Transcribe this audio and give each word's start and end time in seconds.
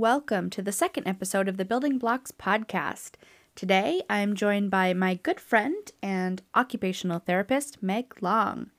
welcome 0.00 0.48
to 0.48 0.62
the 0.62 0.72
second 0.72 1.06
episode 1.06 1.46
of 1.46 1.58
the 1.58 1.64
Building 1.66 1.98
Blocks 1.98 2.32
podcast. 2.32 3.16
Today, 3.54 4.00
I'm 4.08 4.34
joined 4.34 4.70
by 4.70 4.94
my 4.94 5.16
good 5.16 5.38
friend 5.38 5.92
and 6.02 6.40
occupational 6.54 7.18
therapist, 7.18 7.82
Meg 7.82 8.14
Long. 8.22 8.70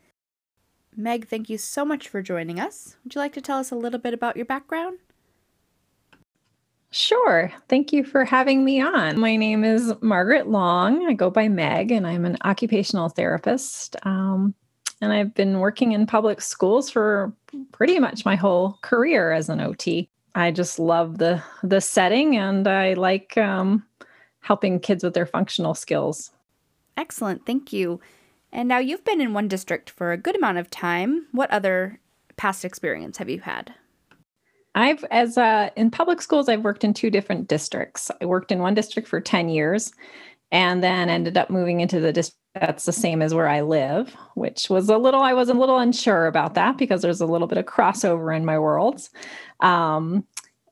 Meg, 0.98 1.28
thank 1.28 1.48
you 1.48 1.60
so 1.60 1.86
much 1.86 2.08
for 2.08 2.24
joining 2.24 2.60
us. 2.60 2.96
Would 3.04 3.14
you 3.14 3.22
like 3.22 3.34
to 3.34 3.42
tell 3.42 3.60
us 3.60 3.70
a 3.70 3.76
little 3.76 4.00
bit 4.00 4.16
about 4.16 4.36
your 4.36 4.48
background? 4.48 4.98
Sure. 6.90 7.54
Thank 7.70 7.94
you 7.94 8.04
for 8.04 8.26
having 8.26 8.66
me 8.66 8.82
on. 8.82 9.20
My 9.20 9.36
name 9.36 9.64
is 9.64 9.94
Margaret 10.02 10.48
Long. 10.48 11.06
I 11.06 11.14
go 11.14 11.30
by 11.30 11.48
Meg, 11.50 11.92
and 11.92 12.08
I'm 12.08 12.26
an 12.26 12.38
occupational 12.44 13.10
therapist. 13.10 13.96
Um, 14.08 14.56
and 15.02 15.14
I've 15.14 15.36
been 15.36 15.60
working 15.60 15.92
in 15.92 16.08
public 16.08 16.42
schools 16.42 16.90
for 16.90 17.32
pretty 17.72 18.00
much 18.00 18.26
my 18.26 18.36
whole 18.36 18.80
career 18.82 19.32
as 19.32 19.50
an 19.50 19.62
OT. 19.62 20.10
I 20.36 20.52
just 20.52 20.80
love 20.80 21.18
the 21.18 21.44
the 21.64 21.82
setting, 21.82 22.38
and 22.38 22.68
I 22.68 22.94
like 22.94 23.38
um, 23.38 23.84
helping 24.40 24.80
kids 24.80 25.04
with 25.04 25.14
their 25.14 25.26
functional 25.26 25.74
skills. 25.74 26.32
Excellent. 26.98 27.46
Thank 27.46 27.74
you. 27.74 28.00
And 28.52 28.68
now 28.68 28.80
you've 28.80 29.06
been 29.06 29.22
in 29.22 29.34
one 29.34 29.48
district 29.48 29.90
for 29.90 30.12
a 30.12 30.18
good 30.18 30.36
amount 30.36 30.58
of 30.58 30.70
time. 30.70 31.28
What 31.32 31.52
other 31.52 32.00
past 32.36 32.66
experience 32.66 33.18
have 33.18 33.30
you 33.30 33.40
had? 33.40 33.74
I've, 34.76 35.04
as 35.12 35.38
uh, 35.38 35.70
in 35.76 35.92
public 35.92 36.22
schools, 36.22 36.48
I've 36.48 36.64
worked 36.64 36.84
in 36.84 36.94
two 36.94 37.10
different 37.10 37.48
districts. 37.48 38.10
I 38.22 38.26
worked 38.26 38.52
in 38.52 38.60
one 38.60 38.74
district 38.74 39.08
for 39.08 39.20
10 39.20 39.50
years 39.50 39.92
and 40.52 40.84
then 40.84 41.10
ended 41.10 41.38
up 41.38 41.50
moving 41.50 41.82
into 41.82 42.00
the 42.00 42.14
district 42.14 42.41
that's 42.54 42.86
the 42.86 42.92
same 42.92 43.22
as 43.22 43.34
where 43.34 43.48
I 43.48 43.62
live, 43.62 44.14
which 44.36 44.70
was 44.70 44.90
a 44.90 44.98
little, 44.98 45.22
I 45.22 45.34
was 45.34 45.50
a 45.50 45.54
little 45.54 45.78
unsure 45.78 46.28
about 46.28 46.56
that 46.56 46.78
because 46.78 47.02
there's 47.02 47.22
a 47.22 47.26
little 47.26 47.48
bit 47.48 47.58
of 47.58 47.66
crossover 47.66 48.36
in 48.36 48.46
my 48.46 48.60
worlds. 48.60 49.10
Um, 49.62 50.26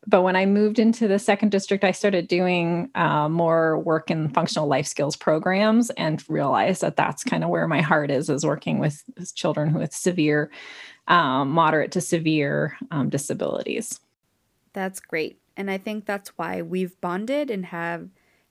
but 0.05 0.23
when 0.23 0.35
I 0.35 0.45
moved 0.45 0.79
into 0.79 1.07
the 1.07 1.19
second 1.19 1.51
district, 1.51 1.83
I 1.83 1.91
started 1.91 2.27
doing 2.27 2.89
uh, 2.95 3.29
more 3.29 3.77
work 3.79 4.09
in 4.09 4.29
functional 4.29 4.67
life 4.67 4.87
skills 4.87 5.15
programs 5.15 5.89
and 5.91 6.23
realized 6.27 6.81
that 6.81 6.95
that's 6.95 7.23
kind 7.23 7.43
of 7.43 7.49
where 7.49 7.67
my 7.67 7.81
heart 7.81 8.09
is, 8.09 8.29
is 8.29 8.45
working 8.45 8.79
with, 8.79 9.03
children 9.35 9.73
with 9.73 9.93
severe, 9.93 10.49
um, 11.07 11.51
moderate 11.51 11.91
to 11.91 12.01
severe 12.01 12.77
um, 12.91 13.09
disabilities. 13.09 13.99
That's 14.73 14.99
great. 14.99 15.39
And 15.55 15.69
I 15.69 15.77
think 15.77 16.05
that's 16.05 16.29
why 16.37 16.61
we've 16.61 16.99
bonded 17.01 17.51
and 17.51 17.65
have 17.65 18.09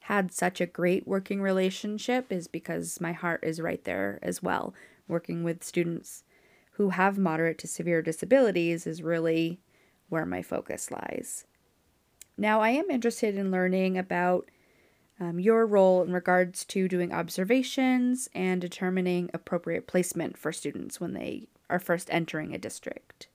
had 0.08 0.32
such 0.32 0.58
a 0.58 0.64
great 0.64 1.06
working 1.06 1.42
relationship 1.42 2.32
is 2.32 2.48
because 2.48 2.98
my 2.98 3.12
heart 3.12 3.44
is 3.44 3.60
right 3.60 3.84
there 3.84 4.18
as 4.22 4.42
well. 4.42 4.72
Working 5.06 5.44
with 5.44 5.62
students 5.62 6.24
who 6.72 6.88
have 6.90 7.18
moderate 7.18 7.58
to 7.58 7.66
severe 7.66 8.00
disabilities 8.00 8.86
is 8.86 9.02
really 9.02 9.60
where 10.08 10.24
my 10.24 10.40
focus 10.40 10.90
lies. 10.90 11.44
Now, 12.38 12.62
I 12.62 12.70
am 12.70 12.90
interested 12.90 13.36
in 13.36 13.50
learning 13.50 13.98
about 13.98 14.50
um, 15.20 15.38
your 15.38 15.66
role 15.66 16.02
in 16.02 16.14
regards 16.14 16.64
to 16.64 16.88
doing 16.88 17.12
observations 17.12 18.30
and 18.34 18.62
determining 18.62 19.28
appropriate 19.34 19.86
placement 19.86 20.38
for 20.38 20.52
students 20.52 20.98
when 20.98 21.12
they 21.12 21.48
are 21.68 21.78
first 21.78 22.08
entering 22.10 22.54
a 22.54 22.58
district. 22.58 23.28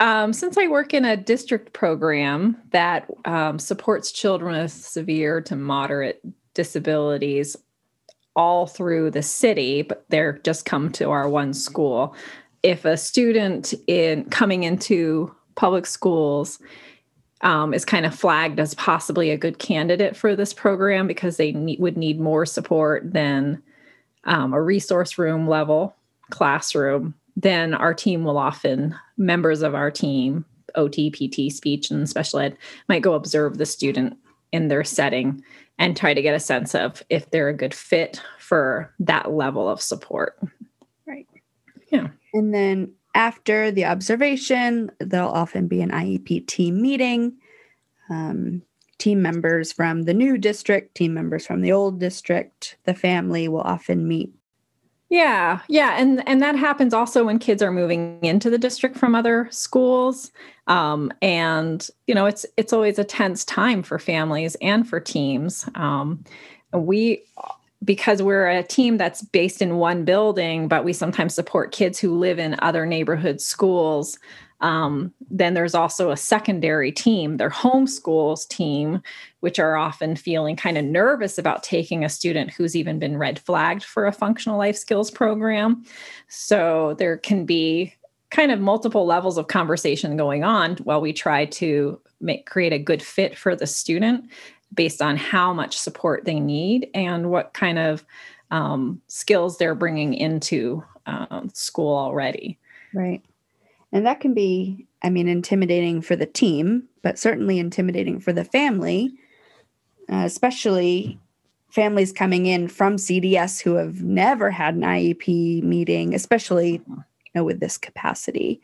Um, 0.00 0.32
since 0.32 0.56
I 0.56 0.68
work 0.68 0.94
in 0.94 1.04
a 1.04 1.16
district 1.16 1.72
program 1.72 2.56
that 2.70 3.10
um, 3.24 3.58
supports 3.58 4.12
children 4.12 4.60
with 4.60 4.72
severe 4.72 5.40
to 5.42 5.56
moderate 5.56 6.20
disabilities 6.54 7.56
all 8.36 8.66
through 8.66 9.10
the 9.10 9.22
city, 9.22 9.82
but 9.82 10.04
they're 10.08 10.38
just 10.38 10.64
come 10.64 10.92
to 10.92 11.10
our 11.10 11.28
one 11.28 11.52
school. 11.52 12.14
If 12.62 12.84
a 12.84 12.96
student 12.96 13.74
in 13.88 14.24
coming 14.30 14.62
into 14.62 15.34
public 15.56 15.86
schools 15.86 16.60
um, 17.40 17.74
is 17.74 17.84
kind 17.84 18.06
of 18.06 18.14
flagged 18.14 18.60
as 18.60 18.74
possibly 18.74 19.30
a 19.30 19.36
good 19.36 19.58
candidate 19.58 20.16
for 20.16 20.36
this 20.36 20.52
program 20.52 21.08
because 21.08 21.36
they 21.36 21.50
need, 21.52 21.80
would 21.80 21.96
need 21.96 22.20
more 22.20 22.46
support 22.46 23.12
than 23.12 23.60
um, 24.24 24.52
a 24.52 24.62
resource 24.62 25.18
room 25.18 25.48
level 25.48 25.96
classroom, 26.30 27.14
then 27.40 27.72
our 27.72 27.94
team 27.94 28.24
will 28.24 28.36
often, 28.36 28.96
members 29.16 29.62
of 29.62 29.74
our 29.74 29.92
team, 29.92 30.44
OT, 30.74 31.08
PT, 31.08 31.54
speech, 31.54 31.88
and 31.88 32.08
special 32.08 32.40
ed, 32.40 32.58
might 32.88 33.02
go 33.02 33.14
observe 33.14 33.58
the 33.58 33.66
student 33.66 34.16
in 34.50 34.66
their 34.66 34.82
setting 34.82 35.42
and 35.78 35.96
try 35.96 36.14
to 36.14 36.22
get 36.22 36.34
a 36.34 36.40
sense 36.40 36.74
of 36.74 37.02
if 37.10 37.30
they're 37.30 37.48
a 37.48 37.54
good 37.54 37.72
fit 37.72 38.20
for 38.40 38.92
that 38.98 39.30
level 39.30 39.68
of 39.68 39.80
support. 39.80 40.36
Right. 41.06 41.28
Yeah. 41.92 42.08
And 42.34 42.52
then 42.52 42.92
after 43.14 43.70
the 43.70 43.84
observation, 43.84 44.90
there'll 44.98 45.30
often 45.30 45.68
be 45.68 45.80
an 45.80 45.90
IEP 45.90 46.48
team 46.48 46.82
meeting. 46.82 47.36
Um, 48.10 48.62
team 48.98 49.22
members 49.22 49.72
from 49.72 50.02
the 50.02 50.14
new 50.14 50.38
district, 50.38 50.96
team 50.96 51.14
members 51.14 51.46
from 51.46 51.60
the 51.60 51.70
old 51.70 52.00
district, 52.00 52.78
the 52.82 52.94
family 52.94 53.46
will 53.46 53.60
often 53.60 54.08
meet. 54.08 54.34
Yeah, 55.10 55.60
yeah, 55.68 55.96
and 55.98 56.26
and 56.28 56.42
that 56.42 56.54
happens 56.54 56.92
also 56.92 57.24
when 57.24 57.38
kids 57.38 57.62
are 57.62 57.70
moving 57.72 58.22
into 58.22 58.50
the 58.50 58.58
district 58.58 58.96
from 58.98 59.14
other 59.14 59.48
schools, 59.50 60.30
um, 60.66 61.10
and 61.22 61.88
you 62.06 62.14
know 62.14 62.26
it's 62.26 62.44
it's 62.58 62.74
always 62.74 62.98
a 62.98 63.04
tense 63.04 63.42
time 63.44 63.82
for 63.82 63.98
families 63.98 64.54
and 64.60 64.86
for 64.86 65.00
teams. 65.00 65.66
Um, 65.76 66.22
we 66.74 67.24
because 67.84 68.22
we're 68.22 68.48
a 68.48 68.62
team 68.62 68.98
that's 68.98 69.22
based 69.22 69.62
in 69.62 69.76
one 69.76 70.04
building, 70.04 70.68
but 70.68 70.84
we 70.84 70.92
sometimes 70.92 71.34
support 71.34 71.72
kids 71.72 71.98
who 71.98 72.18
live 72.18 72.38
in 72.38 72.56
other 72.60 72.84
neighborhood 72.84 73.40
schools. 73.40 74.18
Um, 74.60 75.12
then 75.30 75.54
there's 75.54 75.74
also 75.74 76.10
a 76.10 76.16
secondary 76.16 76.90
team, 76.90 77.36
their 77.36 77.50
homeschools 77.50 78.48
team, 78.48 79.02
which 79.40 79.58
are 79.58 79.76
often 79.76 80.16
feeling 80.16 80.56
kind 80.56 80.76
of 80.76 80.84
nervous 80.84 81.38
about 81.38 81.62
taking 81.62 82.04
a 82.04 82.08
student 82.08 82.50
who's 82.50 82.74
even 82.74 82.98
been 82.98 83.18
red 83.18 83.38
flagged 83.38 83.84
for 83.84 84.06
a 84.06 84.12
functional 84.12 84.58
life 84.58 84.76
skills 84.76 85.10
program. 85.10 85.84
So 86.28 86.96
there 86.98 87.16
can 87.16 87.44
be 87.44 87.94
kind 88.30 88.52
of 88.52 88.60
multiple 88.60 89.06
levels 89.06 89.38
of 89.38 89.48
conversation 89.48 90.16
going 90.16 90.44
on 90.44 90.76
while 90.78 91.00
we 91.00 91.12
try 91.12 91.46
to 91.46 92.00
make 92.20 92.46
create 92.46 92.72
a 92.72 92.78
good 92.78 93.02
fit 93.02 93.38
for 93.38 93.54
the 93.54 93.66
student 93.66 94.28
based 94.74 95.00
on 95.00 95.16
how 95.16 95.52
much 95.54 95.78
support 95.78 96.24
they 96.24 96.40
need 96.40 96.90
and 96.94 97.30
what 97.30 97.54
kind 97.54 97.78
of 97.78 98.04
um, 98.50 99.00
skills 99.06 99.56
they're 99.56 99.74
bringing 99.74 100.14
into 100.14 100.82
um, 101.06 101.50
school 101.54 101.96
already. 101.96 102.58
Right. 102.92 103.22
And 103.92 104.06
that 104.06 104.20
can 104.20 104.34
be, 104.34 104.86
I 105.02 105.10
mean, 105.10 105.28
intimidating 105.28 106.02
for 106.02 106.16
the 106.16 106.26
team, 106.26 106.84
but 107.02 107.18
certainly 107.18 107.58
intimidating 107.58 108.20
for 108.20 108.32
the 108.32 108.44
family, 108.44 109.12
uh, 110.10 110.24
especially 110.24 111.18
families 111.70 112.12
coming 112.12 112.46
in 112.46 112.68
from 112.68 112.96
CDS 112.96 113.60
who 113.60 113.74
have 113.74 114.02
never 114.02 114.50
had 114.50 114.74
an 114.74 114.82
IEP 114.82 115.62
meeting, 115.62 116.14
especially 116.14 116.82
you 116.86 117.04
know, 117.34 117.44
with 117.44 117.60
this 117.60 117.78
capacity, 117.78 118.60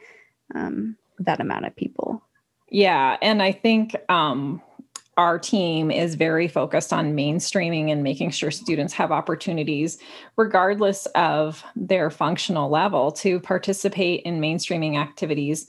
um, 0.55 0.97
that 1.19 1.41
amount 1.41 1.67
of 1.67 1.77
people. 1.77 2.23
Yeah. 2.71 3.17
And 3.23 3.43
I 3.43 3.53
think 3.53 3.95
um, 4.09 4.61
our 5.17 5.39
team 5.39 5.91
is 5.91 6.15
very 6.15 6.49
focused 6.49 6.93
on 6.93 7.15
mainstreaming 7.15 7.91
and 7.91 8.03
making 8.03 8.31
sure 8.31 8.51
students 8.51 8.93
have 8.95 9.13
opportunities, 9.13 9.99
regardless 10.37 11.07
of 11.15 11.65
their 11.77 12.11
functional 12.11 12.71
level, 12.71 13.13
to 13.13 13.41
participate 13.41 14.23
in 14.23 14.41
mainstreaming 14.41 14.99
activities 14.99 15.67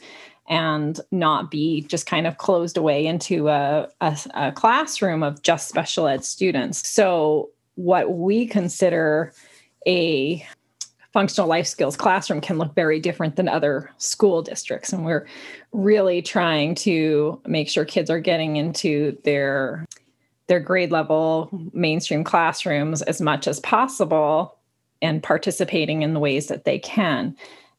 and 0.47 0.99
not 1.11 1.49
be 1.49 1.81
just 1.81 2.05
kind 2.05 2.27
of 2.27 2.37
closed 2.37 2.77
away 2.77 3.05
into 3.05 3.49
a, 3.49 3.89
a, 4.01 4.17
a 4.35 4.51
classroom 4.51 5.23
of 5.23 5.41
just 5.41 5.67
special 5.67 6.07
ed 6.07 6.23
students. 6.23 6.87
So, 6.87 7.49
what 7.75 8.13
we 8.13 8.47
consider 8.47 9.33
a 9.85 10.45
functional 11.15 11.47
life 11.47 11.65
skills 11.65 11.95
classroom 11.95 12.41
can 12.41 12.57
look 12.57 12.75
very 12.75 12.99
different 12.99 13.37
than 13.37 13.47
other 13.47 13.89
school 13.99 14.41
districts. 14.41 14.91
And 14.91 15.05
we're 15.05 15.25
really 15.71 16.21
trying 16.21 16.75
to 16.75 17.39
make 17.47 17.69
sure 17.69 17.85
kids 17.85 18.09
are 18.09 18.19
getting 18.19 18.57
into 18.57 19.17
their 19.23 19.85
their 20.47 20.59
grade 20.59 20.91
level 20.91 21.49
mainstream 21.71 22.25
classrooms 22.25 23.01
as 23.03 23.21
much 23.21 23.47
as 23.47 23.61
possible 23.61 24.57
and 25.01 25.23
participating 25.23 26.01
in 26.01 26.13
the 26.13 26.19
ways 26.19 26.47
that 26.47 26.65
they 26.65 26.77
can. 26.77 27.33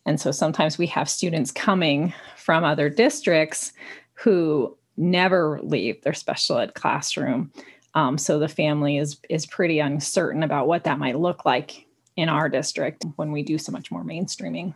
And 0.06 0.18
so 0.18 0.30
sometimes 0.30 0.78
we 0.78 0.86
have 0.86 1.08
students 1.08 1.52
coming 1.52 2.14
from 2.38 2.64
other 2.64 2.88
districts 2.88 3.74
who 4.14 4.74
never 4.96 5.60
leave 5.62 6.00
their 6.02 6.14
special 6.14 6.56
ed 6.56 6.72
classroom. 6.72 7.52
Um, 7.94 8.16
so 8.16 8.38
the 8.38 8.48
family 8.48 8.96
is 8.96 9.18
is 9.28 9.44
pretty 9.44 9.78
uncertain 9.78 10.42
about 10.42 10.68
what 10.68 10.84
that 10.84 10.98
might 10.98 11.18
look 11.18 11.44
like 11.44 11.85
in 12.16 12.28
our 12.28 12.48
district 12.48 13.04
when 13.16 13.30
we 13.30 13.42
do 13.42 13.58
so 13.58 13.70
much 13.70 13.90
more 13.90 14.02
mainstreaming. 14.02 14.74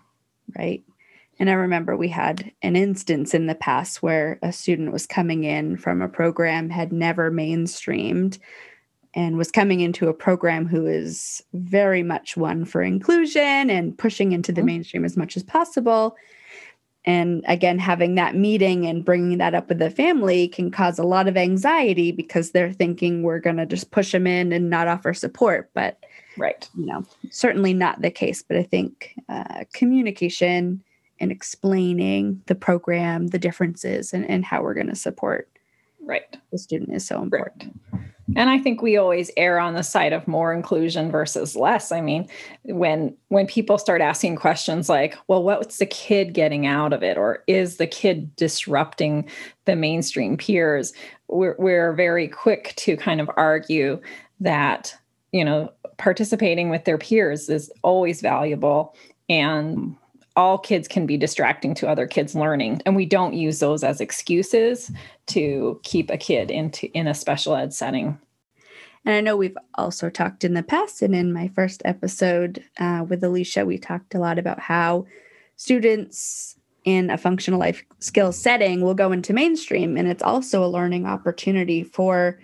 Right. 0.57 0.85
And 1.39 1.49
I 1.49 1.55
remember 1.55 1.97
we 1.97 2.09
had 2.09 2.53
an 2.63 2.77
instance 2.77 3.33
in 3.33 3.47
the 3.47 3.55
past 3.55 4.03
where 4.03 4.39
a 4.43 4.53
student 4.53 4.93
was 4.93 5.07
coming 5.07 5.45
in 5.45 5.79
from 5.79 6.03
a 6.03 6.09
program, 6.09 6.69
had 6.69 6.93
never 6.93 7.31
mainstreamed, 7.31 8.39
and 9.15 9.39
was 9.39 9.51
coming 9.51 9.81
into 9.81 10.09
a 10.09 10.15
program 10.15 10.67
who 10.67 10.87
is 10.87 11.43
very 11.55 12.03
much 12.03 12.37
one 12.37 12.65
for 12.67 12.83
inclusion 12.83 13.71
and 13.71 13.97
pushing 13.97 14.33
into 14.33 14.53
the 14.53 14.61
mm-hmm. 14.61 14.67
mainstream 14.67 15.05
as 15.05 15.17
much 15.17 15.37
as 15.37 15.43
possible. 15.43 16.15
And 17.07 17.43
again, 17.49 17.79
having 17.79 18.17
that 18.17 18.37
meeting 18.37 18.87
and 18.87 19.05
bringing 19.05 19.39
that 19.39 19.55
up 19.55 19.71
with 19.71 19.79
the 19.79 19.91
family 19.91 20.47
can 20.47 20.71
cause 20.71 20.99
a 20.99 21.05
lot 21.05 21.27
of 21.27 21.39
anxiety 21.39 22.13
because 22.13 22.51
they're 22.51 22.73
thinking 22.73 23.23
we're 23.23 23.41
going 23.41 23.57
to 23.57 23.65
just 23.65 23.91
push 23.91 24.13
them 24.13 24.27
in 24.27 24.53
and 24.53 24.69
not 24.69 24.87
offer 24.87 25.15
support. 25.15 25.71
But, 25.73 25.99
right. 26.37 26.69
You 26.77 26.87
know, 26.87 27.05
certainly 27.31 27.75
not 27.75 28.03
the 28.03 28.11
case. 28.11 28.43
But 28.43 28.56
I 28.56 28.62
think 28.62 29.15
uh, 29.29 29.65
communication 29.73 30.82
and 31.19 31.31
explaining 31.31 32.43
the 32.47 32.55
program, 32.55 33.29
the 33.29 33.38
differences, 33.38 34.12
and, 34.12 34.29
and 34.29 34.44
how 34.44 34.62
we're 34.62 34.75
going 34.75 34.88
to 34.88 34.97
support 34.97 35.49
right 36.03 36.37
the 36.50 36.59
student 36.59 36.94
is 36.94 37.06
so 37.06 37.23
important. 37.23 37.75
Right. 37.93 38.03
And 38.37 38.49
I 38.49 38.59
think 38.59 38.81
we 38.81 38.97
always 38.97 39.31
err 39.37 39.59
on 39.59 39.75
the 39.75 39.82
side 39.82 40.12
of 40.12 40.29
more 40.29 40.55
inclusion 40.55 41.11
versus 41.11 41.56
less. 41.56 41.91
I 41.91 42.00
mean, 42.00 42.29
when 42.65 43.15
when 43.29 43.47
people 43.47 43.76
start 43.76 44.00
asking 44.00 44.37
questions 44.37 44.88
like, 44.88 45.17
well, 45.26 45.43
what's 45.43 45.79
the 45.79 45.87
kid 45.87 46.33
getting 46.33 46.67
out 46.67 46.93
of 46.93 47.03
it? 47.03 47.19
Or 47.19 47.43
is 47.47 47.76
the 47.76 47.87
kid 47.87 48.35
disrupting 48.37 49.29
the 49.65 49.75
mainstream 49.75 50.37
peers? 50.37 50.93
We're, 51.29 51.56
we're 51.59 51.93
very 51.93 52.29
quick 52.29 52.75
to 52.76 52.97
kind 52.97 53.21
of 53.21 53.31
argue 53.37 54.00
that, 54.41 54.97
you 55.33 55.44
know, 55.44 55.73
participating 56.00 56.70
with 56.70 56.87
their 56.87 56.97
peers 56.97 57.50
is 57.50 57.70
always 57.82 58.23
valuable 58.23 58.97
and 59.29 59.94
all 60.35 60.56
kids 60.56 60.88
can 60.88 61.05
be 61.05 61.19
distracting 61.19 61.75
to 61.75 61.87
other 61.87 62.06
kids 62.06 62.35
learning 62.35 62.81
and 62.87 62.97
we 62.97 63.05
don't 63.05 63.35
use 63.35 63.58
those 63.58 63.85
as 63.85 64.00
excuses 64.00 64.91
to 65.26 65.79
keep 65.82 66.11
a 66.11 66.17
kid 66.17 66.50
into 66.50 66.91
in 66.93 67.06
a 67.06 67.14
special 67.14 67.55
ed 67.55 67.75
setting. 67.75 68.19
And 69.05 69.14
i 69.14 69.20
know 69.20 69.37
we've 69.37 69.58
also 69.75 70.08
talked 70.08 70.43
in 70.43 70.55
the 70.55 70.62
past 70.62 71.02
and 71.02 71.14
in 71.14 71.35
my 71.35 71.49
first 71.49 71.82
episode 71.85 72.64
uh, 72.79 73.05
with 73.06 73.23
alicia 73.23 73.67
we 73.67 73.76
talked 73.76 74.14
a 74.14 74.19
lot 74.19 74.38
about 74.38 74.58
how 74.58 75.05
students 75.56 76.56
in 76.85 77.11
a 77.11 77.19
functional 77.19 77.61
life 77.61 77.85
skills 77.99 78.41
setting 78.41 78.81
will 78.81 78.94
go 78.94 79.12
into 79.12 79.35
mainstream 79.35 79.99
and 79.99 80.08
it's 80.08 80.23
also 80.23 80.64
a 80.64 80.69
learning 80.69 81.05
opportunity 81.05 81.85
for 81.85 82.38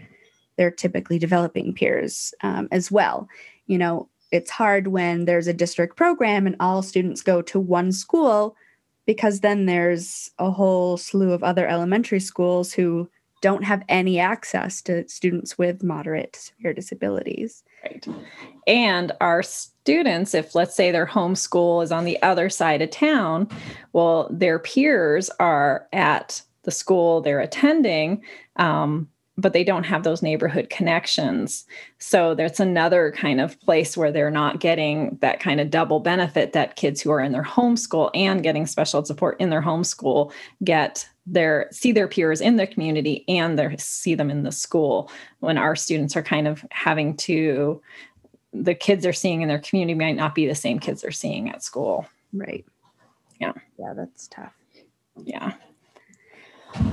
their 0.57 0.71
typically 0.71 1.19
developing 1.19 1.73
peers 1.73 2.35
um, 2.43 2.69
as 2.71 2.91
well 2.91 3.29
you 3.67 3.79
know 3.79 4.09
it's 4.33 4.51
hard 4.51 4.89
when 4.89 5.25
there's 5.25 5.47
a 5.47 5.53
district 5.53 5.97
program 5.97 6.47
and 6.47 6.57
all 6.59 6.83
students 6.83 7.23
go 7.23 7.41
to 7.43 7.61
one 7.61 7.93
school 7.93 8.57
because 9.07 9.41
then 9.41 9.67
there's 9.67 10.31
a 10.39 10.51
whole 10.51 10.97
slew 10.97 11.33
of 11.33 11.45
other 11.45 11.67
elementary 11.67 12.21
schools 12.21 12.73
who 12.73 13.09
don't 13.41 13.65
have 13.65 13.85
any 13.89 14.19
access 14.19 14.81
to 14.83 15.07
students 15.09 15.57
with 15.57 15.83
moderate 15.83 16.35
severe 16.37 16.73
disabilities. 16.73 17.63
Right. 17.85 18.07
And 18.67 19.13
our 19.21 19.43
students, 19.43 20.35
if 20.35 20.55
let's 20.55 20.75
say 20.75 20.91
their 20.91 21.07
home 21.07 21.37
school 21.37 21.83
is 21.83 21.93
on 21.93 22.05
the 22.05 22.21
other 22.23 22.51
side 22.51 22.83
of 22.83 22.91
town, 22.91 23.49
well, 23.93 24.29
their 24.33 24.59
peers 24.59 25.31
are 25.39 25.87
at 25.93 26.43
the 26.63 26.71
school 26.73 27.21
they're 27.21 27.41
attending. 27.41 28.23
Um, 28.57 29.09
but 29.39 29.53
they 29.53 29.65
don't 29.65 29.85
have 29.85 30.03
those 30.03 30.23
neighborhood 30.23 30.71
connections. 30.71 31.67
So 31.99 32.35
that's 32.35 32.61
another 32.61 33.13
kind 33.13 33.41
of 33.41 33.61
place 33.61 33.97
where 33.97 34.11
they're 34.11 34.31
not 34.31 34.61
getting 34.61 35.19
that 35.21 35.41
kind 35.41 35.61
of 35.61 35.71
double 35.71 36.01
benefit 36.01 36.53
that 36.53 36.77
kids 36.77 37.01
who 37.01 37.11
are 37.11 37.21
in 37.21 37.33
their 37.33 37.43
homeschool 37.43 38.11
and 38.15 38.43
getting 38.43 38.67
special 38.67 39.05
support 39.05 39.39
in 39.41 39.51
their 39.51 39.63
homeschool 39.63 40.33
get 40.65 41.09
their 41.27 41.69
see 41.73 41.93
their 41.93 42.09
peers 42.09 42.41
in 42.41 42.57
the 42.57 42.67
community 42.67 43.25
and 43.29 43.59
their 43.59 43.77
see 43.79 44.15
them 44.15 44.31
in 44.31 44.45
the 44.45 44.53
school 44.53 45.11
when 45.41 45.59
our 45.59 45.75
students 45.75 46.17
are 46.17 46.23
kind 46.23 46.47
of 46.47 46.65
having 46.71 47.17
to 47.17 47.81
the 48.53 48.75
kids 48.75 49.03
they're 49.03 49.13
seeing 49.13 49.43
in 49.43 49.49
their 49.49 49.59
community 49.59 49.99
might 49.99 50.17
not 50.17 50.35
be 50.35 50.47
the 50.47 50.55
same 50.55 50.79
kids 50.79 51.03
they're 51.03 51.11
seeing 51.11 51.51
at 51.51 51.63
school. 51.63 52.07
Right. 52.33 52.65
Yeah. 53.41 53.53
Yeah, 53.79 53.93
that's 53.95 54.29
tough. 54.29 54.55
Yeah. 55.25 55.53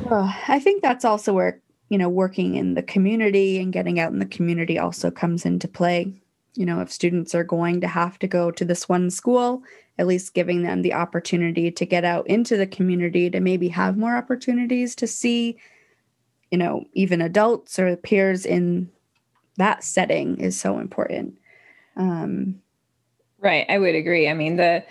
Well, 0.09 0.33
I 0.47 0.59
think 0.59 0.81
that's 0.81 1.05
also 1.05 1.33
where 1.33 1.61
you 1.89 1.97
know, 1.97 2.09
working 2.09 2.55
in 2.55 2.73
the 2.73 2.83
community 2.83 3.59
and 3.59 3.73
getting 3.73 3.99
out 3.99 4.11
in 4.11 4.19
the 4.19 4.25
community 4.25 4.79
also 4.79 5.11
comes 5.11 5.45
into 5.45 5.67
play. 5.67 6.13
You 6.55 6.65
know, 6.65 6.81
if 6.81 6.91
students 6.91 7.33
are 7.33 7.43
going 7.43 7.81
to 7.81 7.87
have 7.87 8.19
to 8.19 8.27
go 8.27 8.51
to 8.51 8.65
this 8.65 8.87
one 8.87 9.09
school, 9.09 9.63
at 9.97 10.07
least 10.07 10.33
giving 10.33 10.63
them 10.63 10.81
the 10.81 10.93
opportunity 10.93 11.71
to 11.71 11.85
get 11.85 12.03
out 12.03 12.27
into 12.27 12.57
the 12.57 12.67
community 12.67 13.29
to 13.29 13.39
maybe 13.39 13.67
have 13.69 13.97
more 13.97 14.15
opportunities 14.15 14.95
to 14.95 15.07
see, 15.07 15.57
you 16.51 16.57
know, 16.57 16.85
even 16.93 17.21
adults 17.21 17.77
or 17.77 17.95
peers 17.95 18.45
in 18.45 18.89
that 19.57 19.83
setting 19.83 20.39
is 20.39 20.59
so 20.59 20.79
important. 20.79 21.37
Um, 21.95 22.59
right. 23.39 23.65
I 23.69 23.77
would 23.77 23.95
agree. 23.95 24.27
I 24.27 24.33
mean, 24.33 24.55
the, 24.55 24.83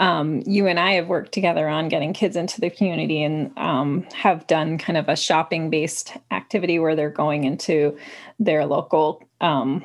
um, 0.00 0.42
you 0.46 0.66
and 0.66 0.80
I 0.80 0.94
have 0.94 1.08
worked 1.08 1.32
together 1.32 1.68
on 1.68 1.90
getting 1.90 2.14
kids 2.14 2.34
into 2.34 2.58
the 2.58 2.70
community 2.70 3.22
and 3.22 3.56
um, 3.58 4.02
have 4.14 4.46
done 4.46 4.78
kind 4.78 4.96
of 4.96 5.08
a 5.10 5.14
shopping 5.14 5.68
based 5.68 6.14
activity 6.30 6.78
where 6.78 6.96
they're 6.96 7.10
going 7.10 7.44
into 7.44 7.96
their 8.38 8.64
local 8.64 9.22
um, 9.42 9.84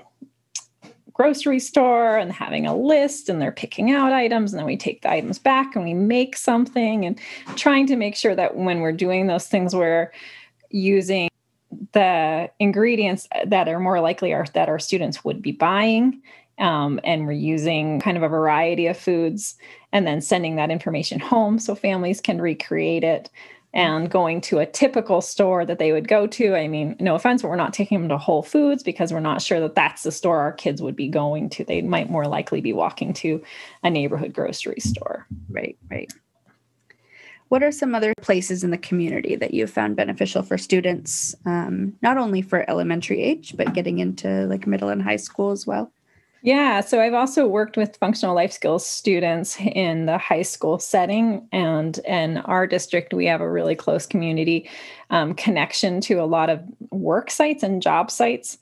grocery 1.12 1.60
store 1.60 2.18
and 2.18 2.32
having 2.32 2.66
a 2.66 2.76
list 2.76 3.28
and 3.28 3.42
they're 3.42 3.52
picking 3.52 3.92
out 3.92 4.14
items 4.14 4.54
and 4.54 4.60
then 4.60 4.66
we 4.66 4.78
take 4.78 5.02
the 5.02 5.12
items 5.12 5.38
back 5.38 5.76
and 5.76 5.84
we 5.84 5.94
make 5.94 6.38
something 6.38 7.06
and 7.06 7.20
trying 7.58 7.86
to 7.86 7.98
make 7.98 8.16
sure 8.16 8.36
that 8.36 8.56
when 8.56 8.80
we're 8.80 8.92
doing 8.94 9.28
those 9.28 9.48
things 9.48 9.76
we're 9.76 10.12
using 10.70 11.30
the 11.92 12.50
ingredients 12.60 13.28
that 13.46 13.68
are 13.68 13.80
more 13.80 14.00
likely 14.00 14.34
are 14.34 14.46
that 14.54 14.70
our 14.70 14.80
students 14.80 15.24
would 15.24 15.42
be 15.42 15.52
buying 15.52 16.22
um, 16.58 17.00
and 17.04 17.26
we're 17.26 17.34
using 17.34 18.00
kind 18.00 18.18
of 18.18 18.24
a 18.24 18.30
variety 18.30 18.88
of 18.88 18.98
foods 18.98 19.56
and 19.92 20.06
then 20.08 20.22
sending 20.22 20.56
that 20.56 20.72
information 20.72 21.20
home 21.20 21.60
so 21.60 21.76
families 21.76 22.22
can 22.22 22.42
recreate 22.42 23.04
it 23.04 23.30
and 23.76 24.10
going 24.10 24.40
to 24.40 24.60
a 24.60 24.66
typical 24.66 25.20
store 25.20 25.66
that 25.66 25.80
they 25.80 25.92
would 25.92 26.08
go 26.08 26.26
to. 26.26 26.56
I 26.56 26.70
mean, 26.70 26.96
no 27.00 27.16
offense, 27.16 27.42
but 27.42 27.50
we're 27.50 27.58
not 27.58 27.74
taking 27.74 28.00
them 28.00 28.10
to 28.10 28.18
Whole 28.18 28.42
Foods 28.42 28.84
because 28.84 29.12
we're 29.12 29.20
not 29.20 29.42
sure 29.42 29.60
that 29.60 29.76
that's 29.76 30.04
the 30.04 30.14
store 30.14 30.40
our 30.40 30.54
kids 30.54 30.82
would 30.82 30.96
be 30.96 31.10
going 31.10 31.50
to. 31.52 31.66
They 31.66 31.82
might 31.82 32.10
more 32.10 32.26
likely 32.26 32.62
be 32.62 32.72
walking 32.72 33.12
to 33.16 33.44
a 33.84 33.90
neighborhood 33.90 34.34
grocery 34.34 34.80
store. 34.80 35.28
Right, 35.50 35.78
right. 35.92 36.10
What 37.50 37.64
are 37.64 37.72
some 37.72 37.94
other 37.94 38.14
places 38.22 38.64
in 38.64 38.72
the 38.72 38.78
community 38.78 39.36
that 39.36 39.54
you've 39.54 39.70
found 39.70 39.98
beneficial 39.98 40.42
for 40.42 40.58
students, 40.58 41.36
um, 41.46 41.94
not 42.02 42.18
only 42.18 42.42
for 42.42 42.68
elementary 42.70 43.22
age, 43.22 43.56
but 43.56 43.74
getting 43.74 44.00
into 44.00 44.48
like 44.48 44.66
middle 44.66 44.90
and 44.90 45.02
high 45.02 45.18
school 45.18 45.52
as 45.52 45.68
well? 45.68 45.92
Yeah, 46.46 46.82
so 46.82 47.02
I've 47.02 47.16
also 47.16 47.48
worked 47.48 47.76
with 47.76 47.98
functional 47.98 48.36
life 48.36 48.52
skills 48.52 48.86
students 48.86 49.58
in 49.60 50.06
the 50.06 50.20
high 50.20 50.44
school 50.44 50.78
setting, 50.78 51.48
and 51.52 51.98
in 52.06 52.38
our 52.38 52.68
district, 52.68 53.16
we 53.16 53.26
have 53.26 53.42
a 53.42 53.50
really 53.50 53.74
close 53.76 54.06
community 54.06 54.70
um, 55.10 55.34
connection 55.34 56.02
to 56.02 56.22
a 56.22 56.26
lot 56.26 56.52
of 56.52 56.62
work 56.92 57.32
sites 57.32 57.64
and 57.64 57.82
job 57.82 58.12
sites. 58.12 58.60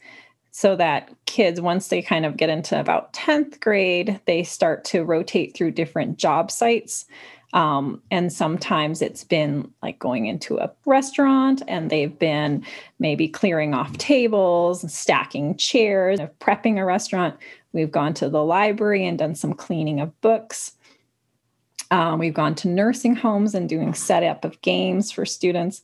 So 0.51 0.77
that 0.77 1.11
kids, 1.25 1.59
once 1.59 1.89
they 1.89 2.01
kind 2.01 2.25
of 2.25 2.37
get 2.37 2.49
into 2.49 2.79
about 2.79 3.11
10th 3.11 3.59
grade, 3.59 4.17
they 4.27 4.43
start 4.43 4.85
to 4.85 5.03
rotate 5.03 5.53
through 5.53 5.71
different 5.71 6.17
job 6.17 6.51
sites. 6.51 7.05
Um, 7.53 8.01
and 8.09 8.33
sometimes 8.33 9.01
it's 9.01 9.23
been 9.23 9.71
like 9.83 9.99
going 9.99 10.25
into 10.25 10.57
a 10.57 10.71
restaurant 10.85 11.61
and 11.67 11.89
they've 11.89 12.17
been 12.17 12.65
maybe 12.97 13.27
clearing 13.27 13.75
off 13.75 13.95
tables, 13.97 14.91
stacking 14.91 15.55
chairs, 15.57 16.19
prepping 16.39 16.79
a 16.79 16.85
restaurant. 16.85 17.35
We've 17.71 17.91
gone 17.91 18.15
to 18.15 18.29
the 18.29 18.43
library 18.43 19.05
and 19.05 19.19
done 19.19 19.35
some 19.35 19.53
cleaning 19.53 19.99
of 19.99 20.19
books. 20.21 20.73
Um, 21.91 22.17
we've 22.17 22.33
gone 22.33 22.55
to 22.55 22.67
nursing 22.67 23.15
homes 23.15 23.53
and 23.53 23.69
doing 23.69 23.93
setup 23.93 24.45
of 24.45 24.59
games 24.61 25.11
for 25.11 25.25
students. 25.25 25.83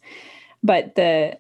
But 0.63 0.95
the 0.95 1.37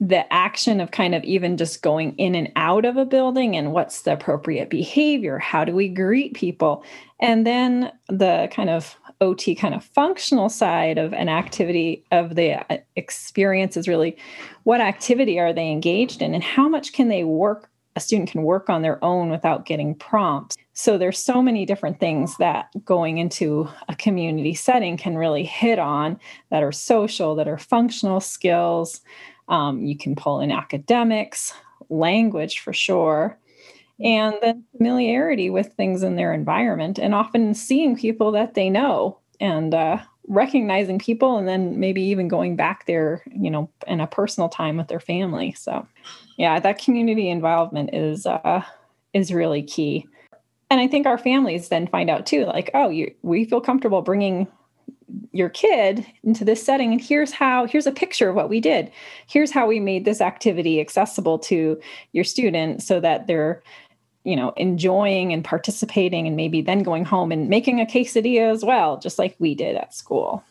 the 0.00 0.30
action 0.32 0.80
of 0.80 0.90
kind 0.90 1.14
of 1.14 1.22
even 1.22 1.56
just 1.56 1.80
going 1.80 2.16
in 2.16 2.34
and 2.34 2.50
out 2.56 2.84
of 2.84 2.96
a 2.96 3.04
building 3.04 3.56
and 3.56 3.72
what's 3.72 4.02
the 4.02 4.12
appropriate 4.12 4.68
behavior 4.68 5.38
how 5.38 5.64
do 5.64 5.72
we 5.72 5.86
greet 5.88 6.34
people 6.34 6.82
and 7.20 7.46
then 7.46 7.92
the 8.08 8.48
kind 8.50 8.68
of 8.68 8.96
ot 9.22 9.56
kind 9.56 9.74
of 9.74 9.84
functional 9.84 10.48
side 10.48 10.98
of 10.98 11.12
an 11.12 11.28
activity 11.28 12.04
of 12.10 12.34
the 12.34 12.54
uh, 12.72 12.78
experience 12.96 13.76
is 13.76 13.88
really 13.88 14.16
what 14.64 14.80
activity 14.80 15.38
are 15.38 15.52
they 15.52 15.70
engaged 15.70 16.20
in 16.20 16.34
and 16.34 16.42
how 16.42 16.68
much 16.68 16.92
can 16.92 17.08
they 17.08 17.24
work 17.24 17.70
a 17.94 18.00
student 18.00 18.30
can 18.30 18.42
work 18.42 18.70
on 18.70 18.82
their 18.82 19.02
own 19.04 19.30
without 19.30 19.66
getting 19.66 19.94
prompts. 19.94 20.56
So 20.72 20.96
there's 20.96 21.18
so 21.18 21.42
many 21.42 21.66
different 21.66 22.00
things 22.00 22.36
that 22.38 22.70
going 22.84 23.18
into 23.18 23.68
a 23.88 23.94
community 23.94 24.54
setting 24.54 24.96
can 24.96 25.18
really 25.18 25.44
hit 25.44 25.78
on 25.78 26.18
that 26.50 26.62
are 26.62 26.72
social, 26.72 27.34
that 27.34 27.48
are 27.48 27.58
functional 27.58 28.20
skills. 28.20 29.02
Um, 29.48 29.84
you 29.84 29.96
can 29.96 30.14
pull 30.14 30.40
in 30.40 30.50
academics, 30.50 31.52
language 31.90 32.60
for 32.60 32.72
sure, 32.72 33.38
and 34.00 34.34
then 34.42 34.64
familiarity 34.76 35.50
with 35.50 35.72
things 35.74 36.02
in 36.02 36.16
their 36.16 36.32
environment, 36.32 36.98
and 36.98 37.14
often 37.14 37.54
seeing 37.54 37.96
people 37.96 38.32
that 38.32 38.54
they 38.54 38.70
know 38.70 39.18
and 39.40 39.74
uh, 39.74 39.98
recognizing 40.28 40.98
people, 40.98 41.36
and 41.36 41.48
then 41.48 41.78
maybe 41.80 42.02
even 42.02 42.28
going 42.28 42.56
back 42.56 42.86
there, 42.86 43.22
you 43.26 43.50
know, 43.50 43.70
in 43.86 44.00
a 44.00 44.06
personal 44.06 44.48
time 44.48 44.76
with 44.76 44.88
their 44.88 45.00
family. 45.00 45.52
So 45.52 45.86
yeah 46.36 46.58
that 46.58 46.78
community 46.78 47.28
involvement 47.28 47.90
is 47.92 48.26
uh 48.26 48.62
is 49.12 49.32
really 49.32 49.62
key 49.62 50.06
and 50.70 50.80
i 50.80 50.86
think 50.86 51.06
our 51.06 51.18
families 51.18 51.68
then 51.68 51.86
find 51.86 52.10
out 52.10 52.26
too 52.26 52.44
like 52.46 52.70
oh 52.74 52.88
you 52.88 53.12
we 53.22 53.44
feel 53.44 53.60
comfortable 53.60 54.02
bringing 54.02 54.46
your 55.32 55.48
kid 55.48 56.06
into 56.22 56.44
this 56.44 56.64
setting 56.64 56.92
and 56.92 57.00
here's 57.00 57.32
how 57.32 57.66
here's 57.66 57.86
a 57.86 57.92
picture 57.92 58.28
of 58.28 58.36
what 58.36 58.48
we 58.48 58.60
did. 58.60 58.90
Here's 59.26 59.50
how 59.50 59.66
we 59.66 59.80
made 59.80 60.04
this 60.04 60.20
activity 60.20 60.80
accessible 60.80 61.38
to 61.40 61.80
your 62.12 62.24
student 62.24 62.82
so 62.82 63.00
that 63.00 63.26
they're 63.26 63.62
you 64.24 64.36
know 64.36 64.52
enjoying 64.56 65.32
and 65.32 65.44
participating 65.44 66.26
and 66.26 66.36
maybe 66.36 66.60
then 66.60 66.82
going 66.82 67.04
home 67.04 67.32
and 67.32 67.48
making 67.48 67.80
a 67.80 67.86
quesadilla 67.86 68.52
as 68.52 68.64
well 68.64 68.98
just 68.98 69.18
like 69.18 69.34
we 69.38 69.54
did 69.54 69.76
at 69.76 69.94
school. 69.94 70.44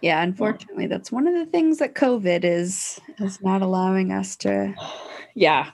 Yeah 0.00 0.22
unfortunately 0.22 0.86
that's 0.86 1.12
one 1.12 1.26
of 1.26 1.34
the 1.34 1.46
things 1.46 1.78
that 1.78 1.94
covid 1.94 2.44
is 2.44 3.00
is 3.18 3.40
not 3.40 3.62
allowing 3.62 4.12
us 4.12 4.36
to 4.36 4.74
yeah. 5.34 5.70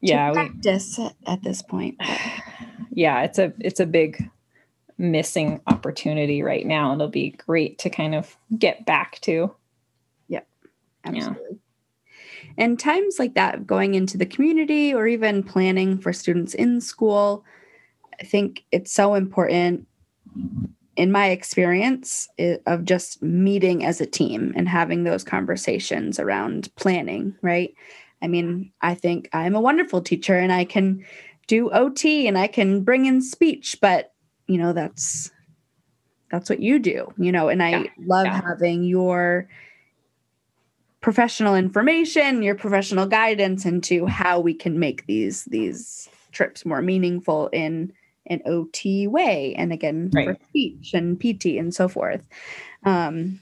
yeah 0.00 0.32
practice 0.32 0.98
we, 0.98 1.10
at 1.26 1.42
this 1.42 1.62
point 1.62 2.00
yeah 2.92 3.22
it's 3.22 3.38
a 3.38 3.52
it's 3.60 3.80
a 3.80 3.86
big 3.86 4.30
missing 4.98 5.60
opportunity 5.66 6.42
right 6.42 6.66
now. 6.66 6.92
It'll 6.92 7.08
be 7.08 7.30
great 7.30 7.78
to 7.80 7.90
kind 7.90 8.14
of 8.14 8.36
get 8.58 8.86
back 8.86 9.20
to. 9.22 9.54
Yep. 10.28 10.48
Absolutely. 11.04 11.42
Yeah. 11.50 11.56
And 12.58 12.78
times 12.78 13.18
like 13.18 13.34
that, 13.34 13.66
going 13.66 13.94
into 13.94 14.16
the 14.16 14.24
community 14.24 14.94
or 14.94 15.06
even 15.06 15.42
planning 15.42 15.98
for 15.98 16.12
students 16.12 16.54
in 16.54 16.80
school, 16.80 17.44
I 18.20 18.24
think 18.24 18.64
it's 18.72 18.92
so 18.92 19.14
important 19.14 19.86
in 20.96 21.12
my 21.12 21.26
experience 21.26 22.26
of 22.38 22.84
just 22.84 23.22
meeting 23.22 23.84
as 23.84 24.00
a 24.00 24.06
team 24.06 24.54
and 24.56 24.66
having 24.66 25.04
those 25.04 25.22
conversations 25.22 26.18
around 26.18 26.74
planning, 26.76 27.36
right? 27.42 27.74
I 28.22 28.28
mean, 28.28 28.72
I 28.80 28.94
think 28.94 29.28
I'm 29.34 29.54
a 29.54 29.60
wonderful 29.60 30.00
teacher 30.00 30.38
and 30.38 30.50
I 30.50 30.64
can 30.64 31.04
do 31.48 31.70
OT 31.70 32.26
and 32.26 32.38
I 32.38 32.46
can 32.46 32.82
bring 32.82 33.04
in 33.04 33.20
speech, 33.20 33.76
but 33.82 34.14
you 34.46 34.58
know 34.58 34.72
that's 34.72 35.30
that's 36.30 36.50
what 36.50 36.60
you 36.60 36.78
do 36.78 37.12
you 37.18 37.32
know 37.32 37.48
and 37.48 37.62
i 37.62 37.70
yeah. 37.70 37.84
love 38.04 38.26
yeah. 38.26 38.40
having 38.42 38.84
your 38.84 39.48
professional 41.00 41.54
information 41.54 42.42
your 42.42 42.54
professional 42.54 43.06
guidance 43.06 43.64
into 43.64 44.06
how 44.06 44.40
we 44.40 44.54
can 44.54 44.78
make 44.78 45.06
these 45.06 45.44
these 45.46 46.08
trips 46.32 46.66
more 46.66 46.82
meaningful 46.82 47.48
in 47.48 47.92
an 48.28 48.40
ot 48.46 49.08
way 49.08 49.54
and 49.56 49.72
again 49.72 50.10
right. 50.12 50.28
for 50.28 50.44
speech 50.48 50.92
and 50.94 51.18
pt 51.20 51.46
and 51.58 51.74
so 51.74 51.88
forth 51.88 52.26
um, 52.84 53.40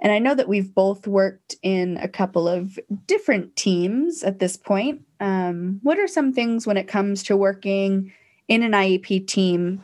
and 0.00 0.12
i 0.12 0.18
know 0.18 0.34
that 0.34 0.48
we've 0.48 0.74
both 0.74 1.06
worked 1.06 1.56
in 1.62 1.96
a 1.98 2.08
couple 2.08 2.48
of 2.48 2.78
different 3.06 3.56
teams 3.56 4.22
at 4.22 4.38
this 4.38 4.56
point 4.56 5.02
um, 5.18 5.80
what 5.82 5.98
are 5.98 6.06
some 6.06 6.32
things 6.32 6.66
when 6.66 6.76
it 6.76 6.86
comes 6.86 7.22
to 7.22 7.36
working 7.36 8.12
in 8.48 8.62
an 8.62 8.72
iep 8.72 9.26
team 9.26 9.82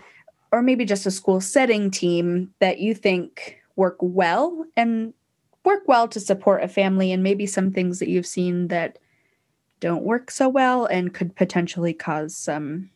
or 0.53 0.63
maybe 0.63 0.85
just 0.85 1.07
a 1.07 1.11
school 1.11 1.41
setting 1.41 1.91
team 1.91 2.53
that 2.61 2.79
you 2.79 2.95
think 2.95 3.59
work 3.75 3.97
well 4.01 4.65
and 4.77 5.15
work 5.65 5.83
well 5.87 6.07
to 6.09 6.21
support 6.21 6.63
a 6.63 6.69
family 6.69 7.11
and 7.11 7.23
maybe 7.23 7.47
some 7.47 7.73
things 7.73 7.99
that 7.99 8.09
you've 8.09 8.27
seen 8.27 8.69
that 8.69 8.99
don't 9.81 10.05
work 10.05 10.31
so 10.31 10.49
well 10.49 10.85
and 10.85 11.15
could 11.15 11.35
potentially 11.35 11.95
cause 11.95 12.37
some 12.37 12.91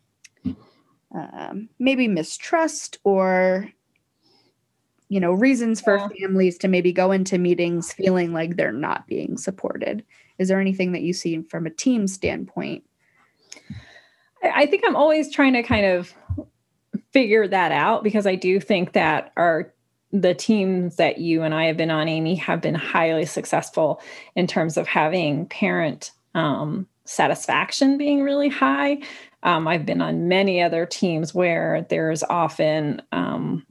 um, 1.14 1.68
maybe 1.78 2.06
mistrust 2.06 2.98
or 3.02 3.70
you 5.08 5.18
know 5.18 5.32
reasons 5.32 5.80
for 5.80 5.96
yeah. 5.96 6.08
families 6.20 6.58
to 6.58 6.68
maybe 6.68 6.92
go 6.92 7.10
into 7.10 7.38
meetings 7.38 7.92
feeling 7.92 8.32
like 8.32 8.56
they're 8.56 8.72
not 8.72 9.06
being 9.06 9.36
supported 9.36 10.04
is 10.38 10.48
there 10.48 10.60
anything 10.60 10.92
that 10.92 11.02
you 11.02 11.12
see 11.12 11.40
from 11.42 11.64
a 11.64 11.70
team 11.70 12.06
standpoint 12.06 12.84
i 14.42 14.66
think 14.66 14.82
i'm 14.86 14.96
always 14.96 15.32
trying 15.32 15.52
to 15.52 15.62
kind 15.62 15.86
of 15.86 16.12
figure 17.12 17.46
that 17.48 17.72
out 17.72 18.02
because 18.04 18.26
I 18.26 18.34
do 18.34 18.60
think 18.60 18.92
that 18.92 19.32
our 19.36 19.72
the 20.12 20.34
teams 20.34 20.96
that 20.96 21.18
you 21.18 21.42
and 21.42 21.52
I 21.52 21.64
have 21.64 21.76
been 21.76 21.90
on, 21.90 22.08
Amy, 22.08 22.36
have 22.36 22.60
been 22.60 22.74
highly 22.74 23.26
successful 23.26 24.00
in 24.34 24.46
terms 24.46 24.76
of 24.76 24.86
having 24.86 25.46
parent 25.46 26.12
um, 26.34 26.86
satisfaction 27.04 27.98
being 27.98 28.22
really 28.22 28.48
high. 28.48 28.98
Um, 29.42 29.66
I've 29.68 29.84
been 29.84 30.00
on 30.00 30.28
many 30.28 30.62
other 30.62 30.86
teams 30.86 31.34
where 31.34 31.86
there's 31.88 32.22
often 32.22 33.02
um, 33.12 33.66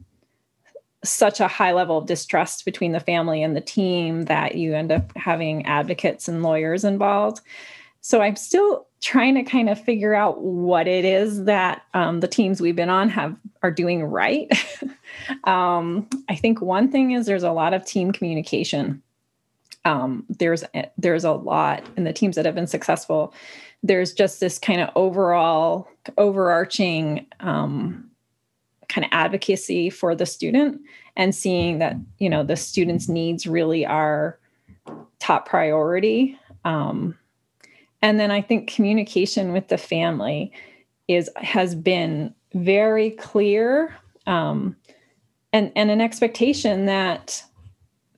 such 1.04 1.40
a 1.40 1.48
high 1.48 1.72
level 1.72 1.98
of 1.98 2.06
distrust 2.06 2.64
between 2.64 2.92
the 2.92 3.00
family 3.00 3.42
and 3.42 3.56
the 3.56 3.60
team 3.60 4.24
that 4.24 4.56
you 4.56 4.74
end 4.74 4.92
up 4.92 5.16
having 5.16 5.64
advocates 5.66 6.28
and 6.28 6.42
lawyers 6.42 6.84
involved. 6.84 7.40
So 8.00 8.20
I'm 8.20 8.36
still 8.36 8.86
trying 9.06 9.36
to 9.36 9.44
kind 9.44 9.70
of 9.70 9.80
figure 9.80 10.14
out 10.14 10.42
what 10.42 10.88
it 10.88 11.04
is 11.04 11.44
that 11.44 11.82
um, 11.94 12.18
the 12.18 12.26
teams 12.26 12.60
we've 12.60 12.74
been 12.74 12.90
on 12.90 13.08
have 13.08 13.36
are 13.62 13.70
doing 13.70 14.02
right. 14.02 14.50
um, 15.44 16.08
I 16.28 16.34
think 16.34 16.60
one 16.60 16.90
thing 16.90 17.12
is 17.12 17.24
there's 17.24 17.44
a 17.44 17.52
lot 17.52 17.72
of 17.72 17.86
team 17.86 18.10
communication. 18.10 19.00
Um, 19.84 20.24
there's 20.28 20.64
there's 20.98 21.22
a 21.22 21.30
lot 21.30 21.84
in 21.96 22.02
the 22.02 22.12
teams 22.12 22.34
that 22.34 22.46
have 22.46 22.56
been 22.56 22.66
successful. 22.66 23.32
There's 23.80 24.12
just 24.12 24.40
this 24.40 24.58
kind 24.58 24.80
of 24.80 24.90
overall 24.96 25.86
overarching 26.18 27.26
um, 27.38 28.10
kind 28.88 29.04
of 29.04 29.10
advocacy 29.12 29.88
for 29.88 30.16
the 30.16 30.26
student 30.26 30.80
and 31.14 31.32
seeing 31.32 31.78
that 31.78 31.94
you 32.18 32.28
know 32.28 32.42
the 32.42 32.56
student's 32.56 33.08
needs 33.08 33.46
really 33.46 33.86
are 33.86 34.36
top 35.20 35.48
priority. 35.48 36.36
Um, 36.64 37.16
and 38.02 38.20
then 38.20 38.30
I 38.30 38.40
think 38.40 38.70
communication 38.70 39.52
with 39.52 39.68
the 39.68 39.78
family 39.78 40.52
is 41.08 41.30
has 41.36 41.74
been 41.74 42.34
very 42.54 43.10
clear 43.10 43.94
um, 44.26 44.76
and, 45.52 45.72
and 45.76 45.90
an 45.90 46.00
expectation 46.00 46.86
that 46.86 47.42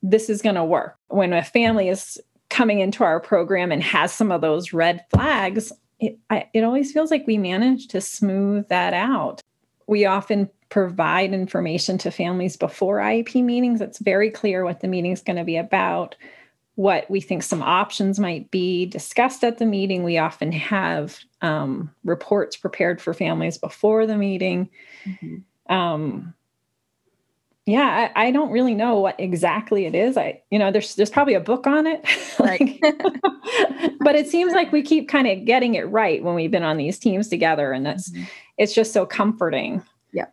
this 0.03 0.31
is 0.31 0.43
going 0.43 0.55
to 0.55 0.65
work. 0.65 0.97
When 1.09 1.33
a 1.33 1.43
family 1.43 1.89
is 1.89 2.19
coming 2.51 2.81
into 2.81 3.05
our 3.05 3.21
program 3.21 3.73
and 3.73 3.83
has 3.83 4.13
some 4.13 4.33
of 4.33 4.41
those 4.41 4.73
red 4.73 5.05
flags, 5.11 5.73
it, 6.01 6.19
I, 6.31 6.49
it 6.55 6.65
always 6.65 6.93
feels 6.93 7.11
like 7.11 7.27
we 7.27 7.39
manage 7.39 7.89
to 7.89 8.01
smooth 8.01 8.69
that 8.69 8.95
out. 8.95 9.43
We 9.87 10.07
often 10.07 10.49
provide 10.69 11.33
information 11.33 11.99
to 11.99 12.11
families 12.11 12.57
before 12.57 12.99
IEP 12.99 13.43
meetings. 13.43 13.81
It's 13.81 13.99
very 13.99 14.31
clear 14.31 14.65
what 14.65 14.81
the 14.81 14.89
meeting 14.89 15.13
is 15.13 15.23
going 15.23 15.37
to 15.37 15.45
be 15.45 15.57
about 15.57 16.15
what 16.79 17.11
we 17.11 17.21
think 17.21 17.43
some 17.43 17.61
options 17.61 18.21
might 18.21 18.49
be 18.53 18.87
discussed 18.87 19.43
at 19.43 19.59
the 19.59 19.67
meeting. 19.67 20.05
We 20.05 20.17
often 20.17 20.53
have 20.53 21.19
um, 21.43 21.93
reports 22.05 22.57
prepared 22.57 23.01
for 23.01 23.13
families 23.13 23.59
before 23.59 24.07
the 24.07 24.17
meeting. 24.17 24.71
Mm-hmm. 25.05 25.75
Um, 25.75 26.35
yeah, 27.67 28.11
I, 28.15 28.29
I, 28.29 28.31
don't 28.31 28.53
really 28.53 28.77
know 28.77 29.01
what 29.01 29.19
exactly 29.19 29.87
it 29.87 29.97
is. 29.97 30.17
I, 30.17 30.41
you 30.53 30.59
know, 30.61 30.71
there's 30.71 30.95
there's 30.95 31.11
probably 31.11 31.35
a 31.35 31.41
book 31.41 31.67
on 31.67 31.89
it, 31.89 32.07
like, 32.39 32.79
but 34.01 34.15
it 34.15 34.29
seems 34.29 34.53
like 34.53 34.71
we 34.71 34.81
keep 34.81 35.09
kind 35.09 35.27
of 35.27 35.45
getting 35.45 35.75
it 35.75 35.91
right 35.91 36.23
when 36.23 36.37
we've 36.37 36.53
been 36.53 36.63
on 36.63 36.77
these 36.77 36.97
teams 36.97 37.27
together, 37.27 37.73
and 37.73 37.85
that's 37.85 38.11
mm-hmm. 38.11 38.23
it's 38.57 38.73
just 38.73 38.93
so 38.93 39.05
comforting. 39.05 39.83
Yeah. 40.13 40.27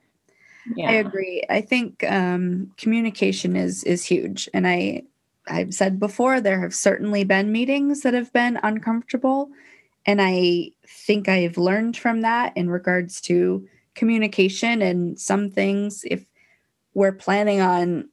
yeah, 0.76 0.92
I 0.92 0.94
agree. 0.94 1.44
I 1.50 1.62
think 1.62 2.04
um, 2.08 2.72
communication 2.78 3.56
is 3.56 3.84
is 3.84 4.06
huge, 4.06 4.48
and 4.54 4.68
I 4.68 5.06
I've 5.48 5.74
said 5.74 6.00
before, 6.00 6.42
there 6.42 6.62
have 6.62 6.74
certainly 6.74 7.24
been 7.24 7.52
meetings 7.52 8.02
that 8.02 8.14
have 8.14 8.32
been 8.34 8.60
uncomfortable. 8.64 9.50
And 10.06 10.22
I 10.22 10.72
think 10.88 11.28
I've 11.28 11.58
learned 11.58 11.98
from 11.98 12.22
that 12.22 12.56
in 12.56 12.70
regards 12.70 13.22
to 13.22 13.68
communication 13.96 14.82
and 14.82 15.20
some 15.20 15.50
things. 15.50 16.04
If 16.06 16.26
we're 16.94 17.12
planning 17.12 17.62
on, 17.62 18.10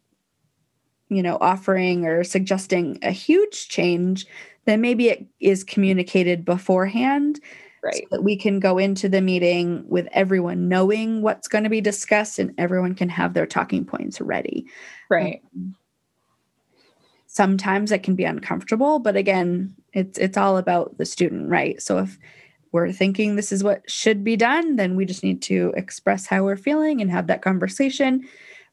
you 1.09 1.23
know, 1.23 1.39
offering 1.41 2.07
or 2.07 2.25
suggesting 2.25 2.99
a 3.03 3.11
huge 3.11 3.69
change, 3.69 4.27
then 4.65 4.81
maybe 4.81 5.09
it 5.09 5.27
is 5.41 5.65
communicated 5.65 6.45
beforehand. 6.45 7.41
Right. 7.83 7.95
So 7.97 8.03
that 8.13 8.23
we 8.23 8.37
can 8.37 8.61
go 8.61 8.79
into 8.79 9.09
the 9.09 9.21
meeting 9.21 9.85
with 9.89 10.07
everyone 10.13 10.69
knowing 10.69 11.21
what's 11.21 11.49
going 11.49 11.65
to 11.65 11.71
be 11.71 11.81
discussed 11.81 12.39
and 12.39 12.55
everyone 12.57 12.95
can 12.95 13.09
have 13.09 13.35
their 13.35 13.45
talking 13.45 13.85
points 13.85 14.21
ready. 14.21 14.67
Right. 15.11 15.43
Um, 15.57 15.75
sometimes 17.33 17.91
it 17.91 18.03
can 18.03 18.15
be 18.15 18.25
uncomfortable 18.25 18.99
but 18.99 19.17
again 19.17 19.75
it's 19.95 20.19
it's 20.19 20.37
all 20.37 20.59
about 20.59 20.99
the 20.99 21.07
student 21.07 21.49
right? 21.49 21.81
So 21.81 21.99
if 21.99 22.19
we're 22.73 22.93
thinking 22.93 23.37
this 23.37 23.53
is 23.53 23.65
what 23.65 23.91
should 23.91 24.23
be 24.23 24.37
done 24.37 24.77
then 24.77 24.97
we 24.97 25.07
just 25.07 25.25
need 25.25 25.41
to 25.41 25.73
express 25.75 26.27
how 26.27 26.45
we're 26.45 26.57
feeling 26.57 27.01
and 27.01 27.11
have 27.11 27.29
that 27.29 27.41
conversation. 27.41 28.29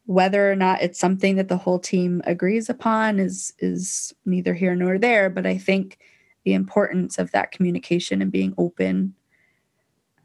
Whether 0.08 0.52
or 0.52 0.58
not 0.58 0.82
it's 0.82 1.00
something 1.00 1.38
that 1.38 1.48
the 1.48 1.58
whole 1.58 1.80
team 1.80 2.22
agrees 2.26 2.70
upon 2.70 3.18
is 3.18 3.54
is 3.60 4.14
neither 4.26 4.54
here 4.54 4.76
nor 4.76 4.98
there 4.98 5.30
but 5.30 5.46
i 5.46 5.58
think 5.58 6.00
the 6.44 6.54
importance 6.54 7.18
of 7.18 7.32
that 7.32 7.52
communication 7.52 8.22
and 8.22 8.32
being 8.32 8.54
open 8.58 9.14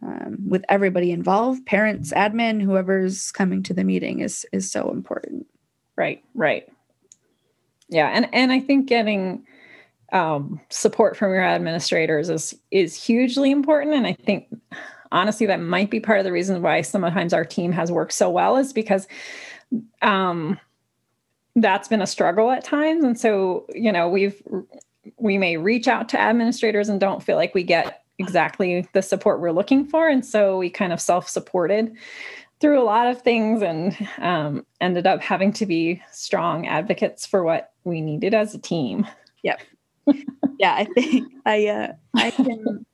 um, 0.03 0.39
with 0.49 0.65
everybody 0.69 1.13
involved 1.13 1.67
parents 1.67 2.13
admin 2.13 2.61
whoever's 2.61 3.31
coming 3.31 3.63
to 3.63 3.75
the 3.75 3.85
meeting 3.85 4.21
is 4.21 4.45
is 4.53 4.73
so 4.73 4.91
important. 4.91 5.47
Right 5.97 6.25
right 6.35 6.69
yeah 7.95 8.09
and 8.09 8.29
and 8.33 8.53
i 8.53 8.61
think 8.61 8.87
getting 8.87 9.47
um, 10.13 10.61
support 10.69 11.17
from 11.17 11.33
your 11.33 11.43
administrators 11.43 12.29
is 12.29 12.55
is 12.71 12.95
hugely 12.95 13.51
important 13.51 13.95
and 13.95 14.07
i 14.07 14.13
think 14.13 14.47
honestly 15.11 15.47
that 15.47 15.61
might 15.61 15.91
be 15.91 16.01
part 16.01 16.19
of 16.19 16.25
the 16.25 16.33
reason 16.33 16.61
why 16.61 16.83
sometimes 16.83 17.33
our 17.33 17.45
team 17.45 17.73
has 17.73 17.91
worked 17.91 18.13
so 18.13 18.29
well 18.31 18.57
is 18.57 18.73
because 18.73 19.09
um, 20.03 20.59
that's 21.57 21.89
been 21.89 22.03
a 22.03 22.07
struggle 22.07 22.51
at 22.51 22.65
times 22.65 23.03
and 23.05 23.19
so 23.19 23.65
you 23.75 23.91
know 23.91 24.09
we've 24.09 24.43
we 25.17 25.39
may 25.39 25.57
reach 25.57 25.89
out 25.89 26.09
to 26.09 26.21
administrators 26.21 26.89
and 26.89 27.01
don't 27.01 27.23
feel 27.23 27.37
like 27.37 27.55
we 27.55 27.63
get 27.63 28.03
exactly 28.19 28.87
the 28.93 29.03
support 29.03 29.41
we're 29.41 29.53
looking 29.53 29.85
for 29.85 30.09
and 30.09 30.25
so 30.25 30.59
we 30.59 30.71
kind 30.71 30.93
of 30.93 31.01
self-supported 31.01 31.93
through 32.65 32.81
a 32.81 32.83
lot 32.83 33.07
of 33.07 33.21
things 33.21 33.61
and 33.61 33.95
um, 34.21 34.65
ended 34.81 35.07
up 35.07 35.21
having 35.21 35.53
to 35.53 35.67
be 35.67 36.03
strong 36.13 36.67
advocates 36.67 37.27
for 37.27 37.45
what 37.45 37.75
we 37.85 38.01
needed 38.01 38.33
as 38.33 38.55
a 38.55 38.59
team. 38.59 39.07
Yep. 39.43 39.61
Yeah 40.59 40.75
i 40.75 40.85
think 40.85 41.31
i 41.45 41.67
uh, 41.67 41.93
i 42.17 42.31
can 42.31 42.87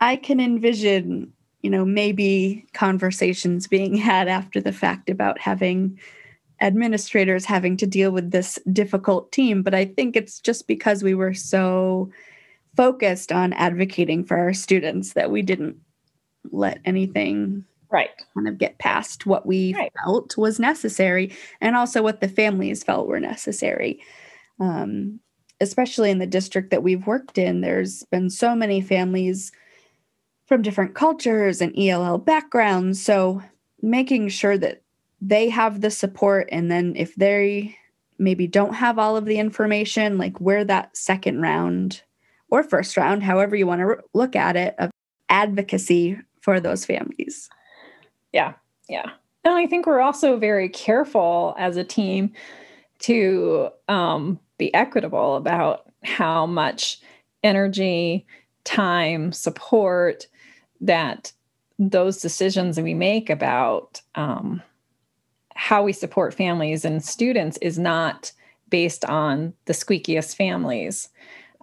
i 0.00 0.14
can 0.14 0.38
envision 0.38 1.32
you 1.62 1.70
know 1.70 1.84
maybe 1.84 2.64
conversations 2.74 3.66
being 3.66 3.96
had 3.96 4.28
after 4.28 4.60
the 4.60 4.72
fact 4.72 5.10
about 5.10 5.40
having 5.40 5.98
administrators 6.60 7.44
having 7.44 7.76
to 7.78 7.86
deal 7.86 8.12
with 8.12 8.30
this 8.30 8.58
difficult 8.72 9.32
team 9.32 9.62
but 9.62 9.74
i 9.74 9.84
think 9.84 10.14
it's 10.14 10.38
just 10.38 10.68
because 10.68 11.02
we 11.02 11.14
were 11.14 11.34
so 11.34 12.10
focused 12.76 13.32
on 13.32 13.52
advocating 13.54 14.22
for 14.22 14.36
our 14.36 14.52
students 14.52 15.14
that 15.14 15.30
we 15.30 15.42
didn't 15.42 15.76
let 16.52 16.78
anything 16.84 17.64
right. 17.94 18.10
kind 18.34 18.48
of 18.48 18.58
get 18.58 18.78
past 18.78 19.24
what 19.24 19.46
we 19.46 19.74
right. 19.74 19.92
felt 20.04 20.36
was 20.36 20.58
necessary 20.58 21.32
and 21.60 21.76
also 21.76 22.02
what 22.02 22.20
the 22.20 22.28
families 22.28 22.82
felt 22.82 23.06
were 23.06 23.20
necessary. 23.20 24.00
Um, 24.60 25.20
especially 25.60 26.10
in 26.10 26.18
the 26.18 26.26
district 26.26 26.70
that 26.70 26.82
we've 26.82 27.06
worked 27.06 27.38
in 27.38 27.60
there's 27.60 28.02
been 28.04 28.28
so 28.28 28.54
many 28.54 28.80
families 28.80 29.52
from 30.46 30.62
different 30.62 30.94
cultures 30.94 31.60
and 31.60 31.72
ell 31.78 32.18
backgrounds. 32.18 33.02
So 33.02 33.42
making 33.80 34.28
sure 34.28 34.58
that 34.58 34.82
they 35.20 35.48
have 35.48 35.80
the 35.80 35.90
support 35.90 36.48
and 36.52 36.70
then 36.70 36.94
if 36.96 37.14
they 37.14 37.76
maybe 38.18 38.46
don't 38.46 38.74
have 38.74 38.98
all 38.98 39.16
of 39.16 39.24
the 39.24 39.38
information 39.38 40.18
like 40.18 40.38
where 40.40 40.64
that 40.64 40.96
second 40.96 41.40
round 41.40 42.02
or 42.50 42.62
first 42.62 42.96
round 42.96 43.22
however 43.22 43.56
you 43.56 43.66
want 43.66 43.80
to 43.80 43.96
look 44.12 44.36
at 44.36 44.56
it 44.56 44.74
of 44.78 44.90
advocacy 45.28 46.18
for 46.40 46.60
those 46.60 46.84
families 46.84 47.48
yeah 48.34 48.52
yeah 48.88 49.10
and 49.44 49.54
i 49.54 49.66
think 49.66 49.86
we're 49.86 50.00
also 50.00 50.36
very 50.36 50.68
careful 50.68 51.54
as 51.58 51.78
a 51.78 51.84
team 51.84 52.30
to 52.98 53.68
um, 53.88 54.38
be 54.58 54.72
equitable 54.74 55.36
about 55.36 55.90
how 56.04 56.46
much 56.46 57.00
energy 57.42 58.26
time 58.64 59.32
support 59.32 60.26
that 60.80 61.32
those 61.78 62.20
decisions 62.20 62.80
we 62.80 62.94
make 62.94 63.30
about 63.30 64.00
um, 64.14 64.62
how 65.54 65.82
we 65.82 65.92
support 65.92 66.34
families 66.34 66.84
and 66.84 67.04
students 67.04 67.56
is 67.58 67.78
not 67.78 68.32
based 68.70 69.04
on 69.04 69.52
the 69.66 69.72
squeakiest 69.72 70.36
families 70.36 71.08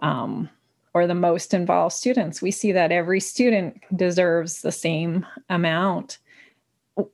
um, 0.00 0.48
or 0.94 1.06
the 1.06 1.14
most 1.14 1.54
involved 1.54 1.94
students. 1.94 2.42
We 2.42 2.50
see 2.50 2.72
that 2.72 2.92
every 2.92 3.20
student 3.20 3.82
deserves 3.94 4.62
the 4.62 4.72
same 4.72 5.26
amount 5.48 6.18